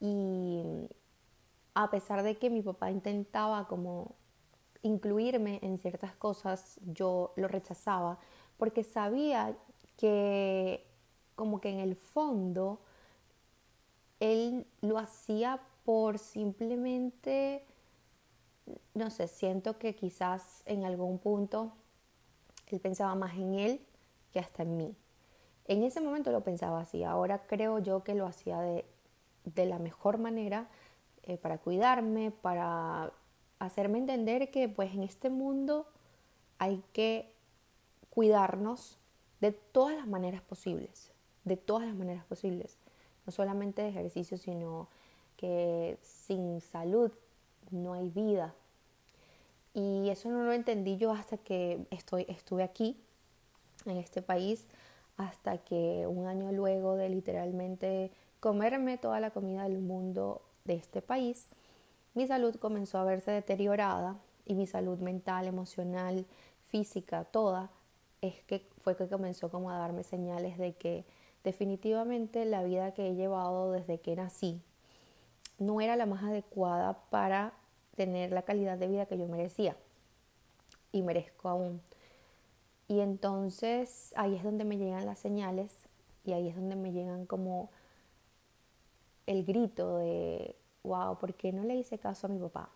Y 0.00 0.88
a 1.74 1.90
pesar 1.90 2.22
de 2.22 2.36
que 2.36 2.50
mi 2.50 2.62
papá 2.62 2.90
intentaba 2.90 3.66
como 3.68 4.14
incluirme 4.82 5.58
en 5.62 5.78
ciertas 5.78 6.14
cosas, 6.16 6.78
yo 6.84 7.32
lo 7.36 7.48
rechazaba 7.48 8.18
porque 8.58 8.84
sabía 8.84 9.56
que 9.96 10.84
como 11.34 11.60
que 11.60 11.70
en 11.70 11.80
el 11.80 11.96
fondo 11.96 12.80
él 14.20 14.66
lo 14.80 14.98
hacía 14.98 15.60
por 15.84 16.18
simplemente, 16.18 17.64
no 18.94 19.10
sé, 19.10 19.28
siento 19.28 19.78
que 19.78 19.94
quizás 19.94 20.62
en 20.66 20.84
algún 20.84 21.18
punto 21.18 21.72
él 22.68 22.80
pensaba 22.80 23.14
más 23.14 23.34
en 23.34 23.54
él 23.54 23.80
que 24.32 24.40
hasta 24.40 24.62
en 24.62 24.76
mí. 24.76 24.96
En 25.66 25.82
ese 25.82 26.00
momento 26.00 26.30
lo 26.30 26.42
pensaba 26.42 26.80
así, 26.80 27.04
ahora 27.04 27.46
creo 27.46 27.78
yo 27.78 28.04
que 28.04 28.14
lo 28.14 28.26
hacía 28.26 28.60
de, 28.60 28.84
de 29.44 29.66
la 29.66 29.78
mejor 29.78 30.18
manera 30.18 30.68
eh, 31.22 31.36
para 31.36 31.58
cuidarme, 31.58 32.30
para 32.30 33.12
hacerme 33.58 33.98
entender 33.98 34.50
que 34.50 34.68
pues 34.68 34.94
en 34.94 35.02
este 35.02 35.30
mundo 35.30 35.86
hay 36.58 36.82
que 36.92 37.32
cuidarnos 38.10 38.98
de 39.40 39.52
todas 39.52 39.96
las 39.96 40.06
maneras 40.06 40.42
posibles, 40.42 41.12
de 41.44 41.56
todas 41.56 41.86
las 41.86 41.96
maneras 41.96 42.24
posibles, 42.24 42.78
no 43.26 43.32
solamente 43.32 43.82
de 43.82 43.88
ejercicio, 43.88 44.38
sino 44.38 44.88
que 45.36 45.98
sin 46.02 46.60
salud 46.60 47.12
no 47.70 47.94
hay 47.94 48.08
vida. 48.08 48.54
Y 49.74 50.08
eso 50.08 50.30
no 50.30 50.44
lo 50.44 50.52
entendí 50.52 50.96
yo 50.96 51.12
hasta 51.12 51.36
que 51.36 51.86
estoy, 51.90 52.24
estuve 52.28 52.62
aquí, 52.62 52.96
en 53.84 53.98
este 53.98 54.22
país, 54.22 54.66
hasta 55.16 55.58
que 55.58 56.06
un 56.08 56.26
año 56.26 56.52
luego 56.52 56.96
de 56.96 57.08
literalmente 57.08 58.10
comerme 58.40 58.98
toda 58.98 59.20
la 59.20 59.30
comida 59.30 59.64
del 59.64 59.78
mundo 59.78 60.42
de 60.64 60.74
este 60.74 61.02
país, 61.02 61.46
mi 62.14 62.26
salud 62.26 62.56
comenzó 62.56 62.98
a 62.98 63.04
verse 63.04 63.30
deteriorada 63.30 64.16
y 64.44 64.54
mi 64.54 64.66
salud 64.66 64.98
mental, 64.98 65.46
emocional, 65.46 66.26
física, 66.68 67.24
toda, 67.24 67.70
es 68.22 68.42
que 68.44 68.66
fue 68.78 68.96
que 68.96 69.08
comenzó 69.08 69.50
como 69.50 69.70
a 69.70 69.78
darme 69.78 70.02
señales 70.02 70.58
de 70.58 70.74
que 70.74 71.04
definitivamente 71.44 72.44
la 72.44 72.62
vida 72.62 72.92
que 72.94 73.08
he 73.08 73.14
llevado 73.14 73.72
desde 73.72 74.00
que 74.00 74.16
nací 74.16 74.62
no 75.58 75.80
era 75.80 75.96
la 75.96 76.06
más 76.06 76.22
adecuada 76.24 76.98
para 77.10 77.52
tener 77.96 78.30
la 78.30 78.42
calidad 78.42 78.78
de 78.78 78.88
vida 78.88 79.06
que 79.06 79.18
yo 79.18 79.26
merecía 79.26 79.76
y 80.92 81.02
merezco 81.02 81.48
aún. 81.48 81.80
Y 82.88 83.00
entonces 83.00 84.12
ahí 84.16 84.36
es 84.36 84.44
donde 84.44 84.64
me 84.64 84.76
llegan 84.76 85.06
las 85.06 85.18
señales 85.18 85.88
y 86.24 86.32
ahí 86.32 86.48
es 86.48 86.56
donde 86.56 86.76
me 86.76 86.92
llegan 86.92 87.26
como 87.26 87.70
el 89.26 89.44
grito 89.44 89.98
de 89.98 90.56
wow, 90.82 91.18
¿por 91.18 91.34
qué 91.34 91.52
no 91.52 91.64
le 91.64 91.74
hice 91.74 91.98
caso 91.98 92.26
a 92.26 92.30
mi 92.30 92.38
papá? 92.38 92.70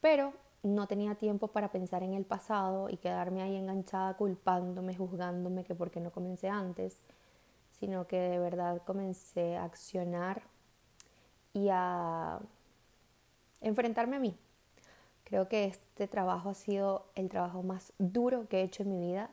Pero 0.00 0.32
no 0.62 0.86
tenía 0.86 1.14
tiempo 1.14 1.48
para 1.48 1.72
pensar 1.72 2.02
en 2.02 2.14
el 2.14 2.24
pasado 2.24 2.88
y 2.88 2.96
quedarme 2.98 3.42
ahí 3.42 3.56
enganchada 3.56 4.16
culpándome, 4.16 4.94
juzgándome 4.94 5.64
que 5.64 5.74
por 5.74 5.90
qué 5.90 6.00
no 6.00 6.12
comencé 6.12 6.48
antes, 6.48 7.00
sino 7.70 8.06
que 8.06 8.18
de 8.18 8.38
verdad 8.38 8.82
comencé 8.84 9.56
a 9.56 9.64
accionar 9.64 10.42
y 11.52 11.68
a 11.70 12.40
enfrentarme 13.60 14.16
a 14.16 14.20
mí. 14.20 14.36
Creo 15.24 15.48
que 15.48 15.64
este 15.64 16.08
trabajo 16.08 16.50
ha 16.50 16.54
sido 16.54 17.06
el 17.14 17.28
trabajo 17.28 17.62
más 17.62 17.92
duro 17.98 18.48
que 18.48 18.60
he 18.60 18.62
hecho 18.64 18.82
en 18.82 18.90
mi 18.90 19.00
vida 19.00 19.30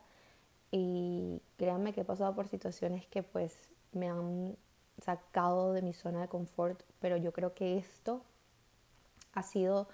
y 0.72 1.42
créanme 1.58 1.94
que 1.94 2.02
he 2.02 2.06
pasado 2.06 2.36
por 2.36 2.48
situaciones 2.48 3.06
que 3.08 3.24
pues 3.24 3.70
me 3.92 4.08
han 4.08 4.56
sacado 5.02 5.74
de 5.74 5.82
mi 5.82 5.94
zona 5.94 6.22
de 6.22 6.28
confort, 6.28 6.82
pero 7.00 7.18
yo 7.18 7.34
creo 7.34 7.54
que 7.54 7.78
esto 7.78 8.22
ha 9.34 9.44
sido 9.44 9.88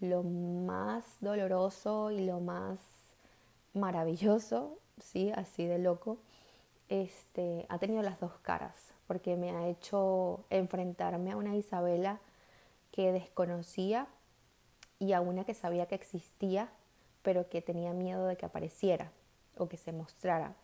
lo 0.00 0.22
más 0.22 1.04
doloroso 1.20 2.10
y 2.10 2.24
lo 2.24 2.40
más 2.40 2.78
maravilloso, 3.74 4.78
sí, 4.98 5.30
así 5.34 5.66
de 5.66 5.78
loco. 5.78 6.18
Este, 6.88 7.66
ha 7.68 7.78
tenido 7.78 8.02
las 8.02 8.18
dos 8.18 8.32
caras, 8.40 8.89
porque 9.10 9.36
me 9.36 9.50
ha 9.50 9.66
hecho 9.66 10.44
enfrentarme 10.50 11.32
a 11.32 11.36
una 11.36 11.56
Isabela 11.56 12.20
que 12.92 13.10
desconocía 13.10 14.06
y 15.00 15.14
a 15.14 15.20
una 15.20 15.44
que 15.44 15.52
sabía 15.52 15.86
que 15.86 15.96
existía, 15.96 16.70
pero 17.22 17.48
que 17.48 17.60
tenía 17.60 17.92
miedo 17.92 18.24
de 18.26 18.36
que 18.36 18.46
apareciera 18.46 19.10
o 19.58 19.68
que 19.68 19.78
se 19.78 19.90
mostrara 19.90 20.54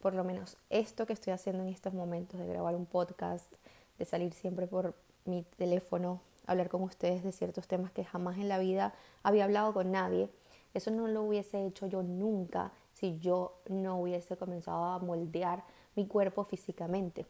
por 0.00 0.14
lo 0.14 0.22
menos 0.22 0.58
esto 0.70 1.06
que 1.06 1.12
estoy 1.12 1.32
haciendo 1.32 1.64
en 1.64 1.70
estos 1.70 1.92
momentos 1.92 2.38
de 2.38 2.46
grabar 2.46 2.76
un 2.76 2.86
podcast, 2.86 3.52
de 3.98 4.04
salir 4.04 4.32
siempre 4.32 4.68
por 4.68 4.94
mi 5.24 5.42
teléfono, 5.56 6.20
hablar 6.46 6.68
con 6.68 6.82
ustedes 6.82 7.24
de 7.24 7.32
ciertos 7.32 7.66
temas 7.66 7.90
que 7.90 8.04
jamás 8.04 8.38
en 8.38 8.48
la 8.48 8.60
vida 8.60 8.94
había 9.24 9.42
hablado 9.42 9.74
con 9.74 9.90
nadie, 9.90 10.28
eso 10.72 10.92
no 10.92 11.08
lo 11.08 11.24
hubiese 11.24 11.66
hecho 11.66 11.88
yo 11.88 12.04
nunca 12.04 12.70
si 12.92 13.18
yo 13.18 13.58
no 13.68 13.98
hubiese 13.98 14.36
comenzado 14.36 14.84
a 14.84 15.00
moldear 15.00 15.64
mi 15.96 16.06
cuerpo 16.06 16.44
físicamente. 16.44 17.26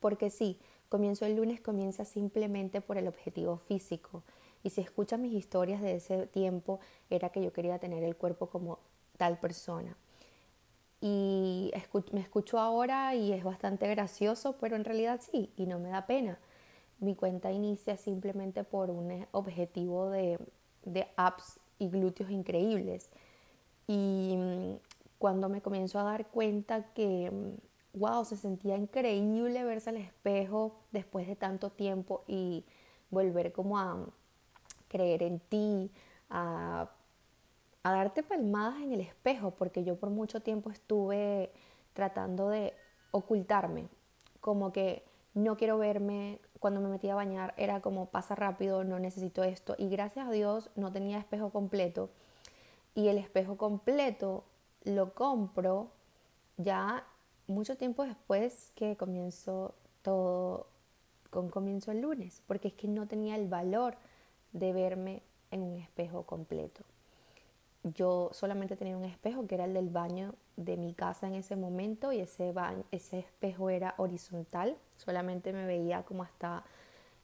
Porque 0.00 0.30
sí, 0.30 0.58
comienzo 0.88 1.26
el 1.26 1.36
lunes, 1.36 1.60
comienza 1.60 2.04
simplemente 2.04 2.80
por 2.80 2.98
el 2.98 3.08
objetivo 3.08 3.56
físico. 3.56 4.22
Y 4.62 4.70
si 4.70 4.80
escuchas 4.80 5.20
mis 5.20 5.32
historias 5.32 5.80
de 5.82 5.96
ese 5.96 6.26
tiempo, 6.26 6.80
era 7.10 7.30
que 7.30 7.42
yo 7.42 7.52
quería 7.52 7.78
tener 7.78 8.02
el 8.02 8.16
cuerpo 8.16 8.48
como 8.48 8.78
tal 9.16 9.38
persona 9.38 9.96
y 11.00 11.72
me 12.12 12.20
escucho 12.20 12.58
ahora 12.58 13.14
y 13.14 13.32
es 13.32 13.44
bastante 13.44 13.86
gracioso, 13.88 14.56
pero 14.60 14.76
en 14.76 14.84
realidad 14.84 15.20
sí, 15.20 15.52
y 15.56 15.66
no 15.66 15.78
me 15.78 15.90
da 15.90 16.06
pena. 16.06 16.38
Mi 16.98 17.14
cuenta 17.14 17.52
inicia 17.52 17.96
simplemente 17.96 18.64
por 18.64 18.90
un 18.90 19.26
objetivo 19.32 20.10
de, 20.10 20.38
de 20.84 21.06
apps 21.16 21.60
y 21.78 21.90
glúteos 21.90 22.30
increíbles. 22.30 23.10
Y 23.86 24.34
mm, 24.36 24.76
cuando 25.18 25.48
me 25.48 25.60
comienzo 25.60 26.00
a 26.00 26.04
dar 26.04 26.26
cuenta 26.28 26.92
que, 26.94 27.30
wow, 27.96 28.22
mm, 28.22 28.24
se 28.24 28.36
sentía 28.36 28.76
increíble 28.76 29.64
verse 29.64 29.90
al 29.90 29.96
espejo 29.96 30.76
después 30.92 31.26
de 31.26 31.36
tanto 31.36 31.70
tiempo 31.70 32.22
y 32.26 32.64
volver 33.10 33.52
como 33.52 33.78
a 33.78 34.06
creer 34.88 35.22
en 35.22 35.40
ti, 35.40 35.90
a 36.30 36.88
a 37.86 37.92
darte 37.92 38.24
palmadas 38.24 38.80
en 38.80 38.92
el 38.92 39.00
espejo, 39.00 39.52
porque 39.52 39.84
yo 39.84 39.94
por 39.94 40.10
mucho 40.10 40.40
tiempo 40.40 40.70
estuve 40.70 41.52
tratando 41.92 42.48
de 42.48 42.74
ocultarme, 43.12 43.86
como 44.40 44.72
que 44.72 45.04
no 45.34 45.56
quiero 45.56 45.78
verme, 45.78 46.40
cuando 46.58 46.80
me 46.80 46.88
metía 46.88 47.12
a 47.12 47.14
bañar 47.14 47.54
era 47.56 47.80
como 47.82 48.06
pasa 48.06 48.34
rápido, 48.34 48.82
no 48.82 48.98
necesito 48.98 49.44
esto, 49.44 49.76
y 49.78 49.88
gracias 49.88 50.26
a 50.26 50.32
Dios 50.32 50.68
no 50.74 50.90
tenía 50.90 51.16
espejo 51.16 51.50
completo, 51.50 52.10
y 52.96 53.06
el 53.06 53.18
espejo 53.18 53.56
completo 53.56 54.42
lo 54.82 55.14
compro 55.14 55.92
ya 56.56 57.06
mucho 57.46 57.76
tiempo 57.76 58.04
después 58.04 58.72
que 58.74 58.96
comienzo 58.96 59.74
todo, 60.02 60.66
con 61.30 61.48
comienzo 61.48 61.92
el 61.92 62.00
lunes, 62.00 62.42
porque 62.46 62.68
es 62.68 62.74
que 62.74 62.88
no 62.88 63.06
tenía 63.06 63.36
el 63.36 63.48
valor 63.48 63.96
de 64.52 64.72
verme 64.72 65.22
en 65.50 65.62
un 65.62 65.76
espejo 65.76 66.24
completo. 66.24 66.82
Yo 67.94 68.30
solamente 68.32 68.76
tenía 68.76 68.96
un 68.96 69.04
espejo 69.04 69.46
que 69.46 69.54
era 69.54 69.64
el 69.64 69.74
del 69.74 69.90
baño 69.90 70.34
de 70.56 70.76
mi 70.76 70.92
casa 70.92 71.28
en 71.28 71.34
ese 71.34 71.54
momento 71.54 72.12
y 72.12 72.20
ese, 72.20 72.52
ese 72.90 73.20
espejo 73.20 73.70
era 73.70 73.94
horizontal, 73.98 74.76
solamente 74.96 75.52
me 75.52 75.66
veía 75.66 76.02
como 76.02 76.24
hasta 76.24 76.64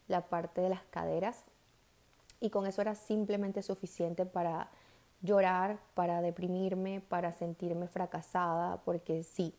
la 0.08 0.28
parte 0.28 0.60
de 0.60 0.68
las 0.68 0.82
caderas 0.84 1.44
y 2.40 2.50
con 2.50 2.66
eso 2.66 2.80
era 2.82 2.94
simplemente 2.94 3.62
suficiente 3.62 4.26
para 4.26 4.70
llorar, 5.22 5.78
para 5.94 6.20
deprimirme, 6.20 7.00
para 7.00 7.32
sentirme 7.32 7.86
fracasada, 7.86 8.82
porque 8.84 9.22
sí, 9.22 9.54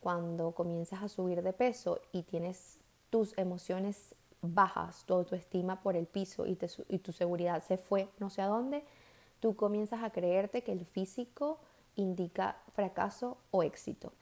cuando 0.00 0.52
comienzas 0.52 1.02
a 1.02 1.08
subir 1.08 1.42
de 1.42 1.52
peso 1.52 2.00
y 2.12 2.22
tienes 2.22 2.78
tus 3.10 3.36
emociones 3.38 4.14
bajas, 4.42 5.04
tu 5.04 5.14
autoestima 5.14 5.82
por 5.82 5.96
el 5.96 6.06
piso 6.06 6.46
y, 6.46 6.58
y 6.88 6.98
tu 6.98 7.12
seguridad 7.12 7.62
se 7.62 7.76
fue 7.76 8.08
no 8.18 8.30
sé 8.30 8.42
a 8.42 8.46
dónde, 8.46 8.84
tú 9.40 9.54
comienzas 9.54 10.02
a 10.02 10.10
creerte 10.10 10.62
que 10.62 10.72
el 10.72 10.84
físico 10.84 11.58
indica 11.96 12.56
fracaso 12.74 13.36
o 13.50 13.62
éxito. 13.62 14.12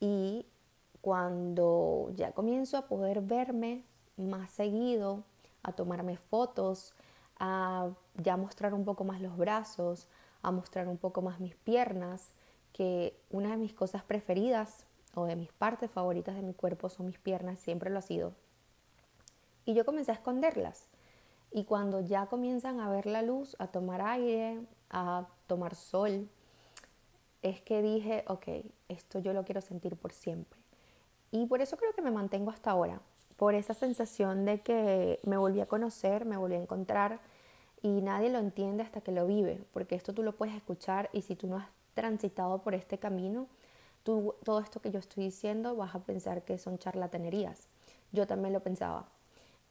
Y 0.00 0.46
cuando 1.00 2.10
ya 2.14 2.32
comienzo 2.32 2.76
a 2.76 2.86
poder 2.86 3.22
verme 3.22 3.84
más 4.16 4.50
seguido, 4.50 5.24
a 5.62 5.72
tomarme 5.72 6.16
fotos, 6.16 6.92
a 7.38 7.88
ya 8.16 8.36
mostrar 8.36 8.74
un 8.74 8.84
poco 8.84 9.04
más 9.04 9.20
los 9.20 9.36
brazos, 9.36 10.08
a 10.42 10.50
mostrar 10.50 10.88
un 10.88 10.98
poco 10.98 11.22
más 11.22 11.40
mis 11.40 11.54
piernas, 11.56 12.32
que 12.72 13.14
una 13.30 13.50
de 13.50 13.56
mis 13.56 13.72
cosas 13.72 14.02
preferidas 14.02 14.86
o 15.14 15.24
de 15.24 15.36
mis 15.36 15.52
partes 15.52 15.90
favoritas 15.90 16.34
de 16.36 16.42
mi 16.42 16.54
cuerpo 16.54 16.88
son 16.88 17.06
mis 17.06 17.18
piernas, 17.18 17.60
siempre 17.60 17.90
lo 17.90 17.98
ha 17.98 18.02
sido. 18.02 18.32
Y 19.64 19.74
yo 19.74 19.84
comencé 19.84 20.10
a 20.12 20.14
esconderlas. 20.14 20.86
Y 21.52 21.64
cuando 21.64 22.00
ya 22.00 22.26
comienzan 22.26 22.80
a 22.80 22.90
ver 22.90 23.06
la 23.06 23.22
luz, 23.22 23.56
a 23.58 23.66
tomar 23.66 24.00
aire, 24.02 24.60
a 24.88 25.26
tomar 25.46 25.74
sol, 25.74 26.28
es 27.42 27.60
que 27.60 27.82
dije, 27.82 28.24
ok, 28.28 28.46
esto 28.88 29.18
yo 29.18 29.32
lo 29.32 29.44
quiero 29.44 29.60
sentir 29.60 29.96
por 29.96 30.12
siempre. 30.12 30.58
Y 31.32 31.46
por 31.46 31.60
eso 31.60 31.76
creo 31.76 31.92
que 31.94 32.02
me 32.02 32.10
mantengo 32.10 32.50
hasta 32.50 32.70
ahora, 32.70 33.00
por 33.36 33.54
esa 33.54 33.74
sensación 33.74 34.44
de 34.44 34.60
que 34.60 35.20
me 35.24 35.36
volví 35.36 35.60
a 35.60 35.66
conocer, 35.66 36.24
me 36.24 36.36
volví 36.36 36.56
a 36.56 36.62
encontrar 36.62 37.20
y 37.82 38.02
nadie 38.02 38.30
lo 38.30 38.38
entiende 38.38 38.82
hasta 38.82 39.00
que 39.00 39.12
lo 39.12 39.26
vive, 39.26 39.64
porque 39.72 39.94
esto 39.94 40.12
tú 40.12 40.22
lo 40.22 40.36
puedes 40.36 40.54
escuchar 40.54 41.08
y 41.12 41.22
si 41.22 41.36
tú 41.36 41.46
no 41.46 41.56
has 41.56 41.68
transitado 41.94 42.62
por 42.62 42.74
este 42.74 42.98
camino, 42.98 43.46
tú, 44.02 44.34
todo 44.44 44.60
esto 44.60 44.80
que 44.80 44.90
yo 44.90 44.98
estoy 44.98 45.24
diciendo 45.24 45.76
vas 45.76 45.94
a 45.94 46.00
pensar 46.00 46.42
que 46.42 46.58
son 46.58 46.78
charlatanerías. 46.78 47.68
Yo 48.12 48.26
también 48.26 48.52
lo 48.52 48.60
pensaba. 48.60 49.08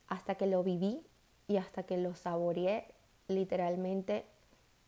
Hasta 0.07 0.35
que 0.35 0.47
lo 0.47 0.63
viví 0.63 1.01
y 1.47 1.57
hasta 1.57 1.83
que 1.83 1.97
lo 1.97 2.15
saboreé, 2.15 2.85
literalmente 3.27 4.25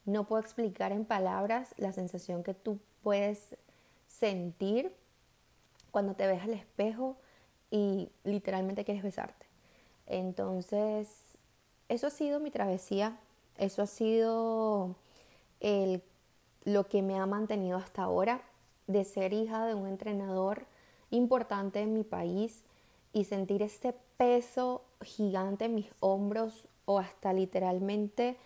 no 0.05 0.25
puedo 0.25 0.41
explicar 0.41 0.91
en 0.91 1.05
palabras 1.05 1.73
la 1.77 1.91
sensación 1.91 2.43
que 2.43 2.53
tú 2.53 2.79
puedes 3.03 3.57
sentir 4.07 4.93
cuando 5.91 6.15
te 6.15 6.27
ves 6.27 6.41
al 6.43 6.53
espejo 6.53 7.17
y 7.69 8.09
literalmente 8.23 8.83
quieres 8.83 9.03
besarte. 9.03 9.45
Entonces, 10.07 11.07
eso 11.87 12.07
ha 12.07 12.09
sido 12.09 12.39
mi 12.39 12.51
travesía, 12.51 13.17
eso 13.57 13.81
ha 13.81 13.87
sido 13.87 14.95
el, 15.59 16.01
lo 16.63 16.87
que 16.87 17.01
me 17.01 17.17
ha 17.19 17.25
mantenido 17.25 17.77
hasta 17.77 18.03
ahora, 18.03 18.41
de 18.87 19.03
ser 19.03 19.33
hija 19.33 19.65
de 19.65 19.75
un 19.75 19.87
entrenador 19.87 20.65
importante 21.09 21.81
en 21.81 21.93
mi 21.93 22.03
país 22.03 22.63
y 23.13 23.25
sentir 23.25 23.61
este 23.61 23.93
peso 24.17 24.83
gigante 25.01 25.65
en 25.65 25.75
mis 25.75 25.91
hombros 25.99 26.67
o 26.85 26.99
hasta 26.99 27.33
literalmente 27.33 28.37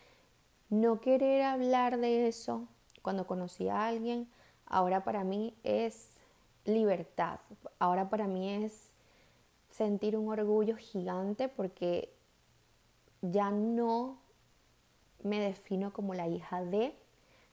no 0.69 0.99
querer 0.99 1.43
hablar 1.43 1.97
de 1.97 2.27
eso 2.27 2.67
cuando 3.01 3.27
conocí 3.27 3.69
a 3.69 3.87
alguien, 3.87 4.27
ahora 4.65 5.03
para 5.03 5.23
mí 5.23 5.53
es 5.63 6.09
libertad, 6.65 7.39
ahora 7.77 8.09
para 8.09 8.27
mí 8.27 8.49
es 8.49 8.89
sentir 9.69 10.17
un 10.17 10.29
orgullo 10.29 10.75
gigante 10.75 11.47
porque 11.47 12.11
ya 13.21 13.51
no 13.51 14.17
me 15.23 15.39
defino 15.39 15.93
como 15.93 16.13
la 16.13 16.27
hija 16.27 16.63
de, 16.63 16.95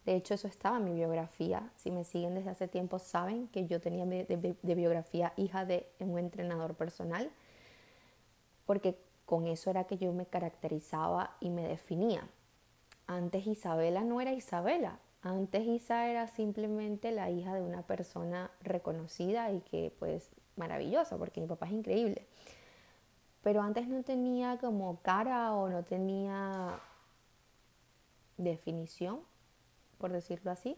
de 0.04 0.16
hecho 0.16 0.34
eso 0.34 0.48
estaba 0.48 0.78
en 0.78 0.84
mi 0.84 0.92
biografía, 0.92 1.70
si 1.76 1.90
me 1.90 2.04
siguen 2.04 2.34
desde 2.34 2.50
hace 2.50 2.68
tiempo 2.68 2.98
saben 2.98 3.48
que 3.48 3.66
yo 3.66 3.80
tenía 3.80 4.04
de, 4.04 4.56
de 4.60 4.74
biografía 4.74 5.32
hija 5.36 5.64
de 5.64 5.88
un 6.00 6.18
entrenador 6.18 6.74
personal, 6.74 7.30
porque 8.66 8.98
con 9.26 9.46
eso 9.46 9.70
era 9.70 9.84
que 9.84 9.98
yo 9.98 10.12
me 10.12 10.26
caracterizaba 10.26 11.36
y 11.40 11.50
me 11.50 11.66
definía. 11.66 12.28
Antes 13.06 13.46
Isabela 13.46 14.02
no 14.02 14.20
era 14.20 14.32
Isabela, 14.32 14.98
antes 15.22 15.64
Isa 15.64 16.08
era 16.08 16.26
simplemente 16.26 17.12
la 17.12 17.30
hija 17.30 17.54
de 17.54 17.62
una 17.62 17.82
persona 17.82 18.50
reconocida 18.60 19.52
y 19.52 19.60
que 19.60 19.94
pues 19.98 20.30
maravillosa, 20.56 21.16
porque 21.16 21.40
mi 21.40 21.46
papá 21.46 21.66
es 21.66 21.72
increíble. 21.72 22.26
Pero 23.42 23.62
antes 23.62 23.86
no 23.86 24.02
tenía 24.02 24.58
como 24.58 25.00
cara 25.02 25.54
o 25.54 25.68
no 25.68 25.84
tenía 25.84 26.80
definición, 28.36 29.20
por 30.02 30.12
decirlo 30.12 30.50
así. 30.50 30.76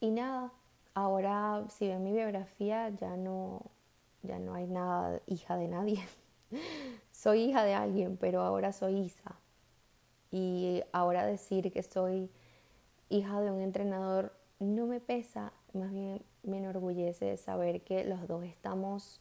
Y 0.00 0.10
nada, 0.10 0.50
ahora 0.94 1.66
si 1.68 1.86
ven 1.86 2.02
mi 2.02 2.10
biografía 2.12 2.88
ya 2.88 3.18
no, 3.18 3.70
ya 4.22 4.38
no 4.38 4.54
hay 4.54 4.66
nada 4.66 5.20
hija 5.26 5.56
de 5.56 5.68
nadie. 5.68 6.02
soy 7.12 7.42
hija 7.42 7.64
de 7.64 7.74
alguien, 7.74 8.16
pero 8.16 8.40
ahora 8.40 8.72
soy 8.72 8.96
Isa. 8.96 9.36
Y 10.30 10.82
ahora 10.90 11.26
decir 11.26 11.70
que 11.70 11.82
soy 11.82 12.30
hija 13.10 13.42
de 13.42 13.50
un 13.50 13.60
entrenador 13.60 14.32
no 14.58 14.86
me 14.86 14.98
pesa, 14.98 15.52
más 15.74 15.92
bien 15.92 16.24
me 16.42 16.58
enorgullece 16.58 17.36
saber 17.36 17.82
que 17.82 18.04
los 18.04 18.26
dos 18.26 18.42
estamos 18.44 19.20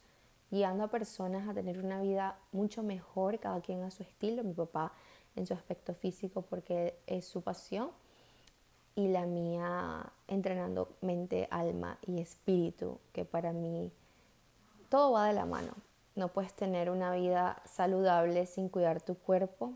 guiando 0.49 0.86
a 0.86 0.88
personas 0.88 1.49
a 1.49 1.54
tener 1.54 1.77
una 1.77 2.01
vida 2.01 2.39
mucho 2.54 2.84
mejor, 2.84 3.39
cada 3.39 3.60
quien 3.60 3.84
a 3.84 3.91
su 3.91 4.04
estilo, 4.04 4.45
mi 4.45 4.54
papá 4.54 4.93
en 5.36 5.46
su 5.46 5.54
aspecto 5.54 5.94
físico 5.94 6.41
porque 6.41 6.98
es 7.08 7.26
su 7.26 7.41
pasión 7.41 7.91
y 8.96 9.08
la 9.08 9.26
mía 9.26 10.12
entrenando 10.28 10.96
mente, 11.02 11.48
alma 11.50 11.98
y 12.06 12.20
espíritu, 12.20 13.00
que 13.13 13.26
para 13.26 13.54
mí 13.54 13.91
todo 14.89 15.13
va 15.13 15.28
de 15.28 15.34
la 15.34 15.46
mano. 15.46 15.74
No 16.15 16.28
puedes 16.28 16.54
tener 16.54 16.89
una 16.89 17.15
vida 17.15 17.62
saludable 17.65 18.46
sin 18.46 18.67
cuidar 18.67 19.02
tu 19.02 19.15
cuerpo, 19.15 19.74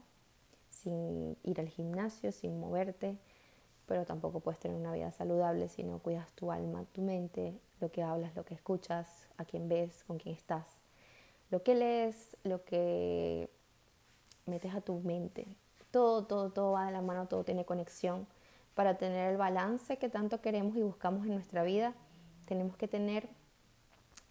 sin 0.70 1.38
ir 1.44 1.60
al 1.62 1.70
gimnasio, 1.70 2.32
sin 2.34 2.60
moverte, 2.60 3.18
pero 3.86 4.06
tampoco 4.06 4.42
puedes 4.42 4.60
tener 4.60 4.78
una 4.78 4.92
vida 4.92 5.12
saludable 5.12 5.70
si 5.70 5.84
no 5.84 6.00
cuidas 6.00 6.32
tu 6.34 6.52
alma, 6.52 6.86
tu 6.92 7.02
mente, 7.02 7.58
lo 7.80 7.92
que 7.92 8.04
hablas, 8.04 8.36
lo 8.36 8.44
que 8.44 8.56
escuchas, 8.56 9.30
a 9.38 9.46
quién 9.46 9.70
ves, 9.70 10.04
con 10.04 10.18
quién 10.18 10.36
estás, 10.36 10.66
lo 11.52 11.64
que 11.64 11.76
lees, 11.76 12.36
lo 12.44 12.66
que 12.66 13.50
metes 14.46 14.74
a 14.76 14.82
tu 14.82 15.00
mente. 15.00 15.48
Todo, 15.92 16.26
todo, 16.26 16.52
todo 16.52 16.72
va 16.74 16.86
de 16.86 16.92
la 16.92 17.02
mano, 17.02 17.28
todo 17.28 17.44
tiene 17.44 17.66
conexión. 17.66 18.28
Para 18.74 18.98
tener 18.98 19.32
el 19.32 19.38
balance 19.38 19.98
que 19.98 20.10
tanto 20.10 20.42
queremos 20.42 20.76
y 20.76 20.82
buscamos 20.82 21.26
en 21.26 21.34
nuestra 21.34 21.64
vida, 21.64 21.94
tenemos 22.46 22.76
que 22.78 22.88
tener 22.88 23.30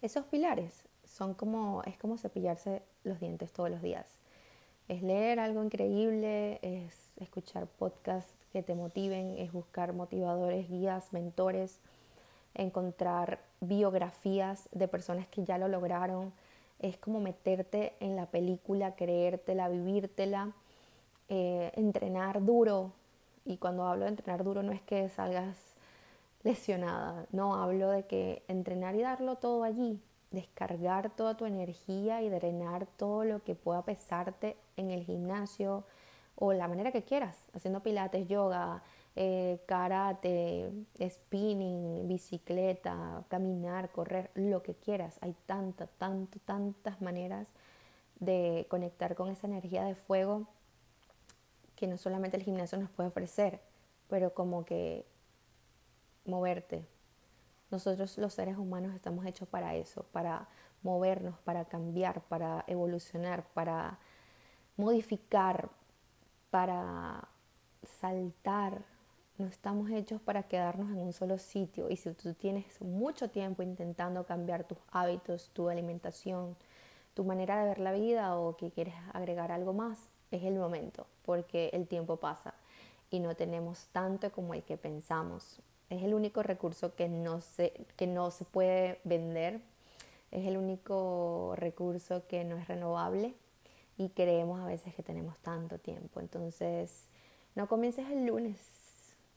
esos 0.01 0.25
pilares, 0.25 0.83
son 1.03 1.33
como, 1.33 1.81
es 1.83 1.97
como 1.97 2.17
cepillarse 2.17 2.83
los 3.03 3.19
dientes 3.19 3.51
todos 3.51 3.69
los 3.69 3.81
días. 3.81 4.17
Es 4.87 5.01
leer 5.01 5.39
algo 5.39 5.63
increíble, 5.63 6.59
es 6.61 7.09
escuchar 7.17 7.65
podcasts 7.65 8.35
que 8.51 8.61
te 8.61 8.75
motiven, 8.75 9.35
es 9.39 9.51
buscar 9.51 9.93
motivadores, 9.93 10.69
guías, 10.69 11.11
mentores, 11.11 11.79
encontrar 12.53 13.39
biografías 13.61 14.69
de 14.71 14.87
personas 14.87 15.27
que 15.27 15.43
ya 15.43 15.57
lo 15.57 15.67
lograron. 15.67 16.33
Es 16.79 16.97
como 16.97 17.19
meterte 17.19 17.93
en 17.99 18.15
la 18.15 18.25
película, 18.27 18.95
creértela, 18.95 19.69
vivírtela, 19.69 20.53
eh, 21.29 21.71
entrenar 21.75 22.43
duro. 22.43 22.91
Y 23.45 23.57
cuando 23.57 23.87
hablo 23.87 24.05
de 24.05 24.11
entrenar 24.11 24.43
duro 24.43 24.63
no 24.63 24.71
es 24.71 24.81
que 24.81 25.09
salgas 25.09 25.75
lesionada, 26.43 27.25
no, 27.31 27.55
hablo 27.55 27.89
de 27.89 28.03
que 28.05 28.43
entrenar 28.47 28.95
y 28.95 29.01
darlo 29.01 29.37
todo 29.37 29.63
allí, 29.63 29.99
descargar 30.29 31.09
toda 31.09 31.35
tu 31.35 31.45
energía 31.45 32.21
y 32.21 32.29
drenar 32.29 32.85
todo 32.97 33.23
lo 33.25 33.43
que 33.43 33.55
pueda 33.55 33.81
pesarte 33.81 34.55
en 34.77 34.91
el 34.91 35.03
gimnasio 35.03 35.85
o 36.35 36.53
la 36.53 36.67
manera 36.67 36.91
que 36.91 37.03
quieras, 37.03 37.35
haciendo 37.53 37.81
pilates, 37.81 38.27
yoga, 38.27 38.83
eh, 39.15 39.61
karate, 39.65 40.71
spinning, 41.09 42.07
bicicleta, 42.07 43.23
caminar, 43.29 43.91
correr, 43.91 44.31
lo 44.35 44.61
que 44.61 44.75
quieras. 44.75 45.17
Hay 45.21 45.35
tantas, 45.45 45.89
tantas, 45.97 46.41
tantas 46.41 47.01
maneras 47.01 47.47
de 48.19 48.67
conectar 48.69 49.15
con 49.15 49.29
esa 49.29 49.47
energía 49.47 49.83
de 49.83 49.95
fuego 49.95 50.47
que 51.75 51.87
no 51.87 51.97
solamente 51.97 52.37
el 52.37 52.43
gimnasio 52.43 52.77
nos 52.77 52.89
puede 52.89 53.09
ofrecer, 53.09 53.61
pero 54.09 54.33
como 54.33 54.65
que 54.65 55.05
moverte. 56.25 56.85
Nosotros 57.71 58.17
los 58.17 58.33
seres 58.33 58.57
humanos 58.57 58.93
estamos 58.95 59.25
hechos 59.25 59.47
para 59.47 59.75
eso, 59.75 60.03
para 60.11 60.47
movernos, 60.83 61.37
para 61.39 61.65
cambiar, 61.65 62.21
para 62.21 62.63
evolucionar, 62.67 63.45
para 63.53 63.99
modificar, 64.77 65.69
para 66.49 67.27
saltar, 67.83 68.83
no 69.37 69.47
estamos 69.47 69.89
hechos 69.91 70.21
para 70.21 70.43
quedarnos 70.43 70.89
en 70.91 70.97
un 70.97 71.11
solo 71.11 71.37
sitio 71.37 71.89
y 71.89 71.97
si 71.97 72.11
tú 72.13 72.33
tienes 72.33 72.81
mucho 72.81 73.29
tiempo 73.29 73.63
intentando 73.63 74.25
cambiar 74.25 74.63
tus 74.63 74.77
hábitos, 74.91 75.49
tu 75.53 75.69
alimentación, 75.69 76.55
tu 77.13 77.25
manera 77.25 77.59
de 77.59 77.65
ver 77.65 77.79
la 77.79 77.91
vida 77.91 78.37
o 78.37 78.55
que 78.55 78.71
quieres 78.71 78.93
agregar 79.13 79.51
algo 79.51 79.73
más, 79.73 80.09
es 80.31 80.43
el 80.43 80.55
momento 80.55 81.05
porque 81.25 81.69
el 81.73 81.87
tiempo 81.87 82.17
pasa 82.17 82.53
y 83.09 83.19
no 83.19 83.35
tenemos 83.35 83.87
tanto 83.91 84.31
como 84.31 84.53
el 84.53 84.63
que 84.63 84.77
pensamos. 84.77 85.61
Es 85.89 86.01
el 86.03 86.13
único 86.13 86.41
recurso 86.41 86.95
que 86.95 87.09
no 87.09 87.41
se, 87.41 87.73
que 87.95 88.07
no 88.07 88.31
se 88.31 88.45
puede 88.45 88.99
vender, 89.03 89.61
es 90.31 90.47
el 90.47 90.57
único 90.57 91.53
recurso 91.57 92.25
que 92.27 92.43
no 92.43 92.57
es 92.57 92.67
renovable 92.67 93.35
y 93.97 94.09
creemos 94.09 94.59
a 94.61 94.65
veces 94.65 94.95
que 94.95 95.03
tenemos 95.03 95.37
tanto 95.39 95.77
tiempo. 95.77 96.19
Entonces, 96.19 97.07
no 97.53 97.67
comiences 97.67 98.09
el 98.09 98.25
lunes, 98.25 98.84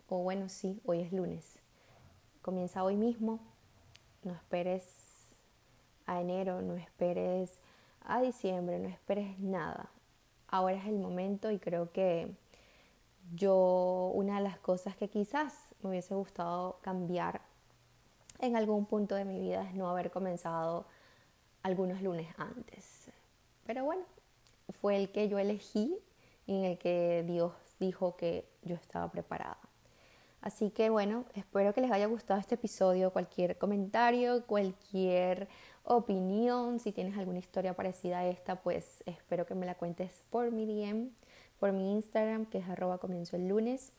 o 0.09 0.19
bueno, 0.19 0.49
sí, 0.49 0.81
hoy 0.85 1.01
es 1.01 1.13
lunes. 1.13 1.59
Comienza 2.41 2.83
hoy 2.83 2.97
mismo, 2.97 3.41
no 4.23 4.33
esperes 4.33 4.85
a 6.07 6.21
enero, 6.21 6.63
no 6.63 6.75
esperes 6.75 7.61
a 8.01 8.21
diciembre, 8.23 8.79
no 8.79 8.89
esperes 8.89 9.39
nada. 9.39 9.91
Ahora 10.47 10.77
es 10.77 10.87
el 10.87 10.99
momento 10.99 11.51
y 11.51 11.59
creo 11.59 11.93
que 11.93 12.35
yo 13.35 14.11
una 14.15 14.37
de 14.37 14.45
las 14.45 14.59
cosas 14.59 14.97
que 14.97 15.11
quizás 15.11 15.75
me 15.83 15.91
hubiese 15.91 16.15
gustado 16.15 16.79
cambiar 16.81 17.43
en 18.39 18.57
algún 18.57 18.87
punto 18.87 19.15
de 19.15 19.27
mi 19.27 19.39
vida 19.39 19.63
es 19.65 19.75
no 19.75 19.91
haber 19.91 20.11
comenzado 20.11 20.87
algunos 21.63 22.01
lunes 22.01 22.29
antes. 22.39 23.11
Pero 23.67 23.85
bueno, 23.85 24.05
fue 24.81 24.97
el 24.97 25.13
que 25.13 25.29
yo 25.29 25.39
elegí 25.39 25.95
y 26.47 26.61
en 26.61 26.65
el 26.65 26.79
que 26.79 27.25
Dios 27.27 27.53
dijo 27.79 28.17
que 28.17 28.49
yo 28.63 28.75
estaba 28.77 29.11
preparada. 29.11 29.68
Así 30.41 30.71
que 30.71 30.89
bueno, 30.89 31.25
espero 31.35 31.75
que 31.75 31.81
les 31.81 31.91
haya 31.91 32.07
gustado 32.07 32.39
este 32.41 32.55
episodio. 32.55 33.13
Cualquier 33.13 33.59
comentario, 33.59 34.45
cualquier 34.47 35.49
opinión, 35.85 36.79
si 36.79 36.93
tienes 36.93 37.17
alguna 37.19 37.39
historia 37.39 37.75
parecida 37.75 38.21
a 38.21 38.27
esta, 38.27 38.57
pues 38.63 39.03
espero 39.07 39.47
que 39.47 39.55
me 39.55 39.67
la 39.67 39.75
cuentes 39.75 40.25
por 40.31 40.51
mi 40.53 40.67
DM, 40.67 41.11
por 41.59 41.73
mi 41.73 41.93
Instagram, 41.93 42.47
que 42.47 42.59
es 42.59 42.69
arroba 42.69 42.99
comienzo 42.99 43.37
el 43.37 43.49
lunes. 43.49 43.93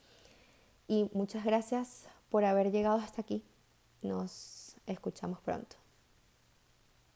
Y 0.88 1.10
muchas 1.14 1.44
gracias 1.44 2.08
por 2.30 2.46
haber 2.46 2.72
llegado 2.72 2.98
hasta 2.98 3.22
aquí. 3.22 3.44
Nos 4.02 4.76
escuchamos 4.86 5.42
pronto. 5.42 5.89